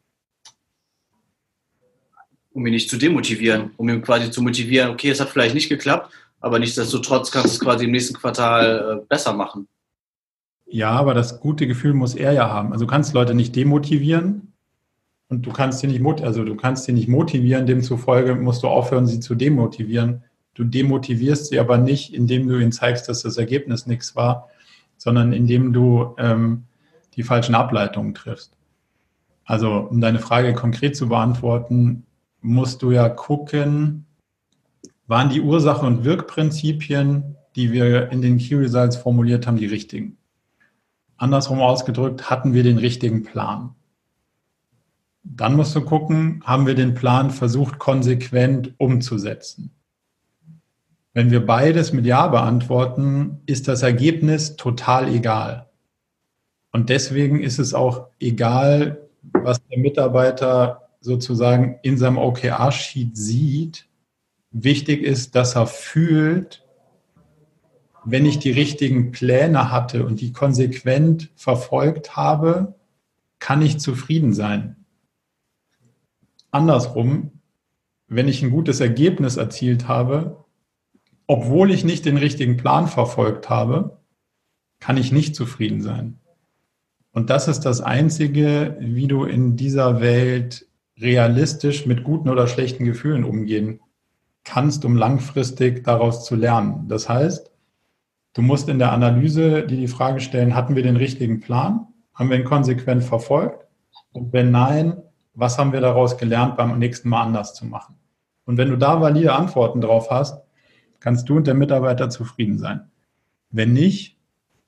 [2.52, 5.70] Um ihn nicht zu demotivieren, um ihn quasi zu motivieren, okay, es hat vielleicht nicht
[5.70, 9.68] geklappt, aber nichtsdestotrotz kannst du es quasi im nächsten Quartal äh, besser machen.
[10.66, 12.72] Ja, aber das gute Gefühl muss er ja haben.
[12.72, 14.51] Also du kannst Leute nicht demotivieren
[15.32, 19.06] und du kannst sie nicht, also du kannst sie nicht motivieren, demzufolge musst du aufhören,
[19.06, 20.24] sie zu demotivieren.
[20.52, 24.50] Du demotivierst sie aber nicht, indem du ihnen zeigst, dass das Ergebnis nichts war,
[24.98, 26.64] sondern indem du ähm,
[27.16, 28.58] die falschen Ableitungen triffst.
[29.46, 32.04] Also um deine Frage konkret zu beantworten,
[32.42, 34.04] musst du ja gucken,
[35.06, 40.18] waren die Ursache- und Wirkprinzipien, die wir in den Key Results formuliert haben, die richtigen?
[41.16, 43.74] Andersrum ausgedrückt, hatten wir den richtigen Plan?
[45.24, 49.70] Dann musst du gucken, haben wir den Plan versucht, konsequent umzusetzen?
[51.14, 55.68] Wenn wir beides mit Ja beantworten, ist das Ergebnis total egal.
[56.72, 63.86] Und deswegen ist es auch egal, was der Mitarbeiter sozusagen in seinem OKR-Sheet sieht.
[64.50, 66.66] Wichtig ist, dass er fühlt,
[68.04, 72.74] wenn ich die richtigen Pläne hatte und die konsequent verfolgt habe,
[73.38, 74.81] kann ich zufrieden sein.
[76.52, 77.32] Andersrum,
[78.06, 80.44] wenn ich ein gutes Ergebnis erzielt habe,
[81.26, 83.98] obwohl ich nicht den richtigen Plan verfolgt habe,
[84.78, 86.18] kann ich nicht zufrieden sein.
[87.12, 90.66] Und das ist das Einzige, wie du in dieser Welt
[90.98, 93.80] realistisch mit guten oder schlechten Gefühlen umgehen
[94.44, 96.88] kannst, um langfristig daraus zu lernen.
[96.88, 97.50] Das heißt,
[98.34, 101.86] du musst in der Analyse dir die Frage stellen, hatten wir den richtigen Plan?
[102.14, 103.66] Haben wir ihn konsequent verfolgt?
[104.12, 105.02] Und wenn nein,
[105.34, 107.96] was haben wir daraus gelernt, beim nächsten Mal anders zu machen?
[108.44, 110.42] Und wenn du da valide Antworten drauf hast,
[111.00, 112.90] kannst du und der Mitarbeiter zufrieden sein.
[113.50, 114.16] Wenn nicht,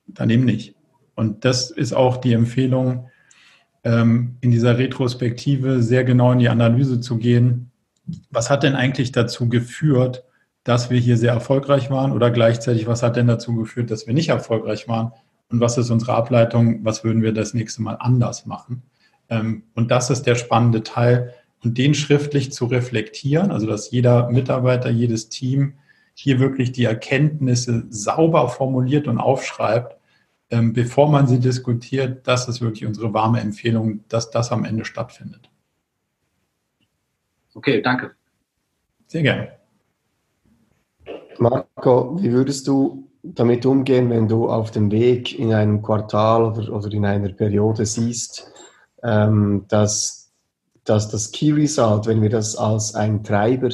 [0.06, 0.74] dann eben nicht.
[1.14, 3.08] Und das ist auch die Empfehlung,
[3.84, 7.70] ähm, in dieser Retrospektive sehr genau in die Analyse zu gehen.
[8.30, 10.24] Was hat denn eigentlich dazu geführt,
[10.64, 14.14] dass wir hier sehr erfolgreich waren oder gleichzeitig, was hat denn dazu geführt, dass wir
[14.14, 15.12] nicht erfolgreich waren?
[15.50, 16.84] Und was ist unsere Ableitung?
[16.84, 18.82] Was würden wir das nächste Mal anders machen?
[19.28, 21.34] Ähm, und das ist der spannende Teil.
[21.62, 25.74] Und den schriftlich zu reflektieren, also dass jeder Mitarbeiter, jedes Team
[26.14, 29.96] hier wirklich die Erkenntnisse sauber formuliert und aufschreibt,
[30.50, 34.84] ähm, bevor man sie diskutiert, das ist wirklich unsere warme Empfehlung, dass das am Ende
[34.84, 35.50] stattfindet.
[37.54, 38.12] Okay, danke.
[39.06, 39.52] Sehr gerne.
[41.38, 46.72] Marco, wie würdest du damit umgehen, wenn du auf dem Weg in einem Quartal oder,
[46.72, 48.52] oder in einer Periode siehst,
[49.04, 50.32] ähm, dass,
[50.84, 53.70] dass das Key Result, wenn wir das als ein Treiber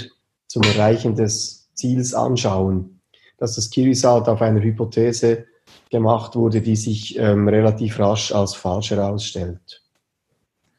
[0.48, 3.00] zum Erreichen des Ziels anschauen,
[3.38, 5.46] dass das Key Result auf einer Hypothese
[5.90, 9.82] gemacht wurde, die sich ähm, relativ rasch als falsch herausstellt.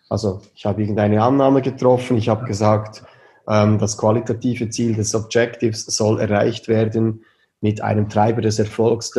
[0.10, 3.04] Also ich habe irgendeine Annahme getroffen, ich habe gesagt,
[3.48, 7.24] ähm, das qualitative Ziel des Objectives soll erreicht werden
[7.62, 9.12] mit einem Treiber des Erfolgs,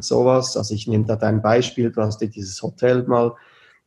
[0.00, 0.56] sowas.
[0.56, 3.32] Also ich nehme da dein Beispiel, du hast dir dieses Hotel mal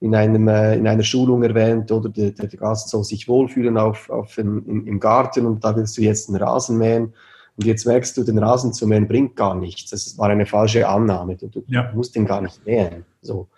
[0.02, 4.10] in, einem, äh, in einer Schulung erwähnt, oder der, der Gast soll sich wohlfühlen auf,
[4.10, 7.14] auf im, im Garten und da willst du jetzt einen Rasen mähen
[7.60, 9.92] und jetzt merkst du, den Rasen zu mähen bringt gar nichts.
[9.92, 11.36] Das war eine falsche Annahme.
[11.36, 11.92] Du, du ja.
[11.94, 13.04] musst den gar nicht mähen.
[13.22, 13.50] So.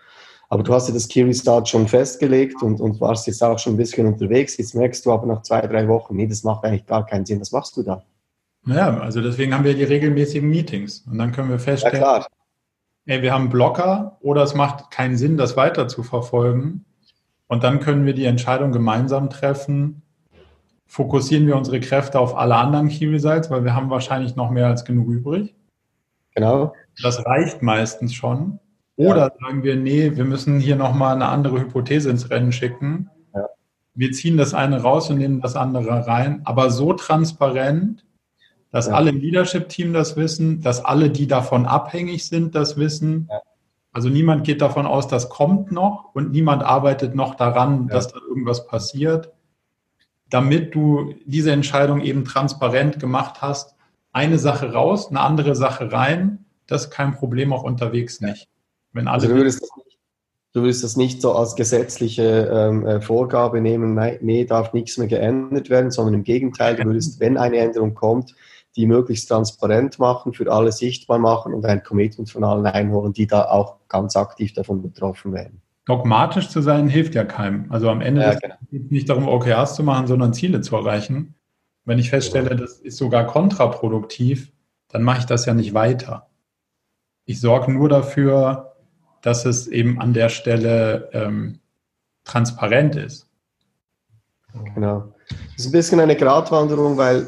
[0.49, 3.75] Aber du hast ja das Key Start schon festgelegt und, und warst jetzt auch schon
[3.75, 4.57] ein bisschen unterwegs.
[4.57, 7.39] Jetzt merkst du aber nach zwei, drei Wochen, nee, das macht eigentlich gar keinen Sinn.
[7.39, 8.03] Was machst du da?
[8.65, 11.05] Naja, also deswegen haben wir die regelmäßigen Meetings.
[11.09, 12.25] Und dann können wir feststellen, ja,
[13.05, 16.85] ey, wir haben Blocker oder es macht keinen Sinn, das weiter zu verfolgen.
[17.47, 20.03] Und dann können wir die Entscheidung gemeinsam treffen,
[20.85, 24.67] fokussieren wir unsere Kräfte auf alle anderen Key Results, weil wir haben wahrscheinlich noch mehr
[24.67, 25.55] als genug übrig.
[26.35, 26.73] Genau.
[27.01, 28.59] Das reicht meistens schon.
[28.95, 29.31] Oder ja.
[29.39, 33.09] sagen wir, nee, wir müssen hier nochmal eine andere Hypothese ins Rennen schicken.
[33.33, 33.47] Ja.
[33.95, 38.05] wir ziehen das eine raus und nehmen das andere rein, aber so transparent,
[38.71, 38.93] dass ja.
[38.93, 43.27] alle im Leadership-Team das wissen, dass alle, die davon abhängig sind, das wissen.
[43.29, 43.41] Ja.
[43.91, 47.95] Also niemand geht davon aus, das kommt noch und niemand arbeitet noch daran, ja.
[47.95, 49.33] dass da irgendwas passiert,
[50.29, 53.75] damit du diese Entscheidung eben transparent gemacht hast.
[54.13, 58.47] Eine Sache raus, eine andere Sache rein, das ist kein Problem auch unterwegs nicht.
[58.93, 59.61] Wenn alle also du würdest
[60.53, 64.97] Du würdest das nicht so als gesetzliche ähm, äh, Vorgabe nehmen, nein, nee, darf nichts
[64.97, 68.35] mehr geändert werden, sondern im Gegenteil, du würdest, wenn eine Änderung kommt,
[68.75, 73.27] die möglichst transparent machen, für alle sichtbar machen und ein Commitment von allen einholen, die
[73.27, 75.61] da auch ganz aktiv davon betroffen werden.
[75.85, 77.65] Dogmatisch zu sein hilft ja keinem.
[77.69, 78.55] Also am Ende ja, genau.
[78.69, 81.35] geht es nicht darum, OKRs zu machen, sondern Ziele zu erreichen.
[81.85, 84.51] Wenn ich feststelle, das ist sogar kontraproduktiv,
[84.89, 86.29] dann mache ich das ja nicht weiter.
[87.25, 88.75] Ich sorge nur dafür,
[89.21, 91.59] dass es eben an der Stelle ähm,
[92.23, 93.27] transparent ist.
[94.75, 95.13] Genau.
[95.29, 97.25] Das ist ein bisschen eine Gratwanderung, weil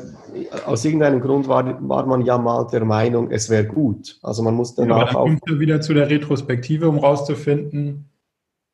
[0.66, 4.20] aus irgendeinem Grund war, war man ja mal der Meinung, es wäre gut.
[4.24, 5.26] Also man muss danach ja, aber dann auch.
[5.26, 8.10] Kommt ja wieder zu der Retrospektive, um rauszufinden,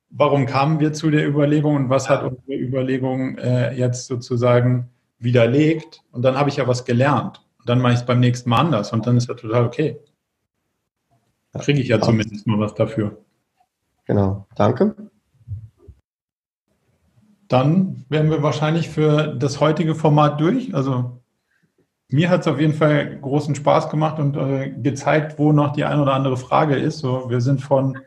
[0.10, 4.90] warum kamen wir zu der Überlegung und was hat unsere Überlegung äh, jetzt sozusagen
[5.20, 6.02] widerlegt.
[6.12, 7.46] Und dann habe ich ja was gelernt.
[7.60, 10.00] Und dann mache ich es beim nächsten Mal anders und dann ist ja total okay.
[11.58, 13.18] Kriege ich ja zumindest mal was dafür.
[14.06, 14.96] Genau, danke.
[17.48, 20.74] Dann wären wir wahrscheinlich für das heutige Format durch.
[20.76, 21.19] Also
[22.10, 25.86] mir hat es auf jeden Fall großen Spaß gemacht und äh, gezeigt, wo noch die
[25.86, 27.00] ein oder andere Frage ist.
[27.00, 28.00] So, wir sind von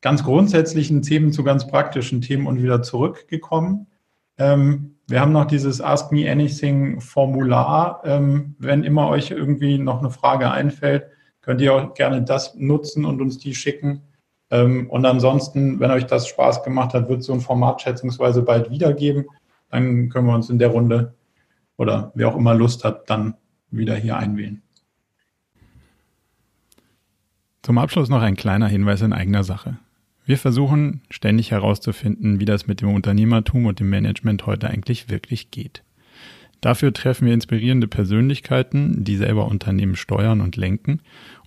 [0.00, 3.86] ganz grundsätzlichen Themen zu ganz praktischen Themen und wieder zurückgekommen.
[4.38, 8.00] Ähm, wir haben noch dieses Ask Me Anything Formular.
[8.04, 11.04] Ähm, wenn immer euch irgendwie noch eine Frage einfällt,
[11.42, 14.02] könnt ihr auch gerne das nutzen und uns die schicken.
[14.50, 18.70] Ähm, und ansonsten, wenn euch das Spaß gemacht hat, wird so ein Format schätzungsweise bald
[18.70, 19.26] wiedergeben.
[19.70, 21.12] Dann können wir uns in der Runde
[21.76, 23.34] oder wer auch immer Lust hat, dann
[23.70, 24.62] wieder hier einwählen.
[27.62, 29.78] Zum Abschluss noch ein kleiner Hinweis in eigener Sache.
[30.26, 35.50] Wir versuchen ständig herauszufinden, wie das mit dem Unternehmertum und dem Management heute eigentlich wirklich
[35.50, 35.82] geht.
[36.64, 41.00] Dafür treffen wir inspirierende Persönlichkeiten, die selber Unternehmen steuern und lenken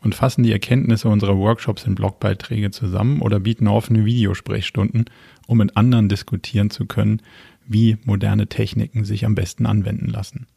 [0.03, 5.05] und fassen die Erkenntnisse unserer Workshops in Blogbeiträge zusammen oder bieten offene Videosprechstunden,
[5.47, 7.23] um mit anderen diskutieren zu können,
[7.67, 10.47] wie moderne Techniken sich am besten anwenden lassen.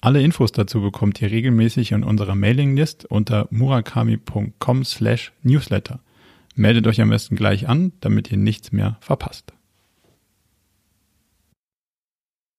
[0.00, 6.00] Alle Infos dazu bekommt ihr regelmäßig in unserer Mailinglist unter murakami.com slash newsletter.
[6.54, 9.52] Meldet euch am besten gleich an, damit ihr nichts mehr verpasst.